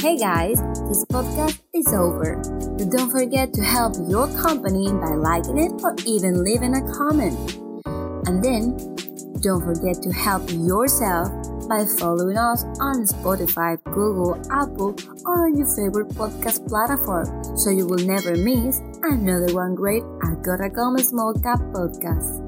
Hey 0.00 0.16
guys, 0.16 0.58
this 0.88 1.04
podcast 1.06 1.60
is 1.74 1.92
over. 1.92 2.40
But 2.78 2.90
don't 2.90 3.10
forget 3.10 3.52
to 3.54 3.62
help 3.62 3.94
your 4.08 4.28
company 4.40 4.86
by 4.92 5.14
liking 5.16 5.58
it 5.58 5.72
or 5.82 5.96
even 6.06 6.44
leaving 6.44 6.74
a 6.76 6.92
comment. 6.94 7.67
And 8.28 8.44
then, 8.44 8.76
don't 9.40 9.64
forget 9.64 10.02
to 10.02 10.12
help 10.12 10.50
yourself 10.52 11.32
by 11.66 11.86
following 11.98 12.36
us 12.36 12.62
on 12.78 13.08
Spotify, 13.08 13.82
Google, 13.84 14.36
Apple, 14.52 14.94
or 15.24 15.46
on 15.46 15.56
your 15.56 15.66
favorite 15.66 16.08
podcast 16.08 16.68
platform 16.68 17.24
so 17.56 17.70
you 17.70 17.86
will 17.86 18.04
never 18.04 18.36
miss 18.36 18.80
another 19.02 19.54
one 19.54 19.74
great 19.74 20.02
Agora 20.22 20.68
Small 21.02 21.32
Cap 21.40 21.60
podcast. 21.72 22.47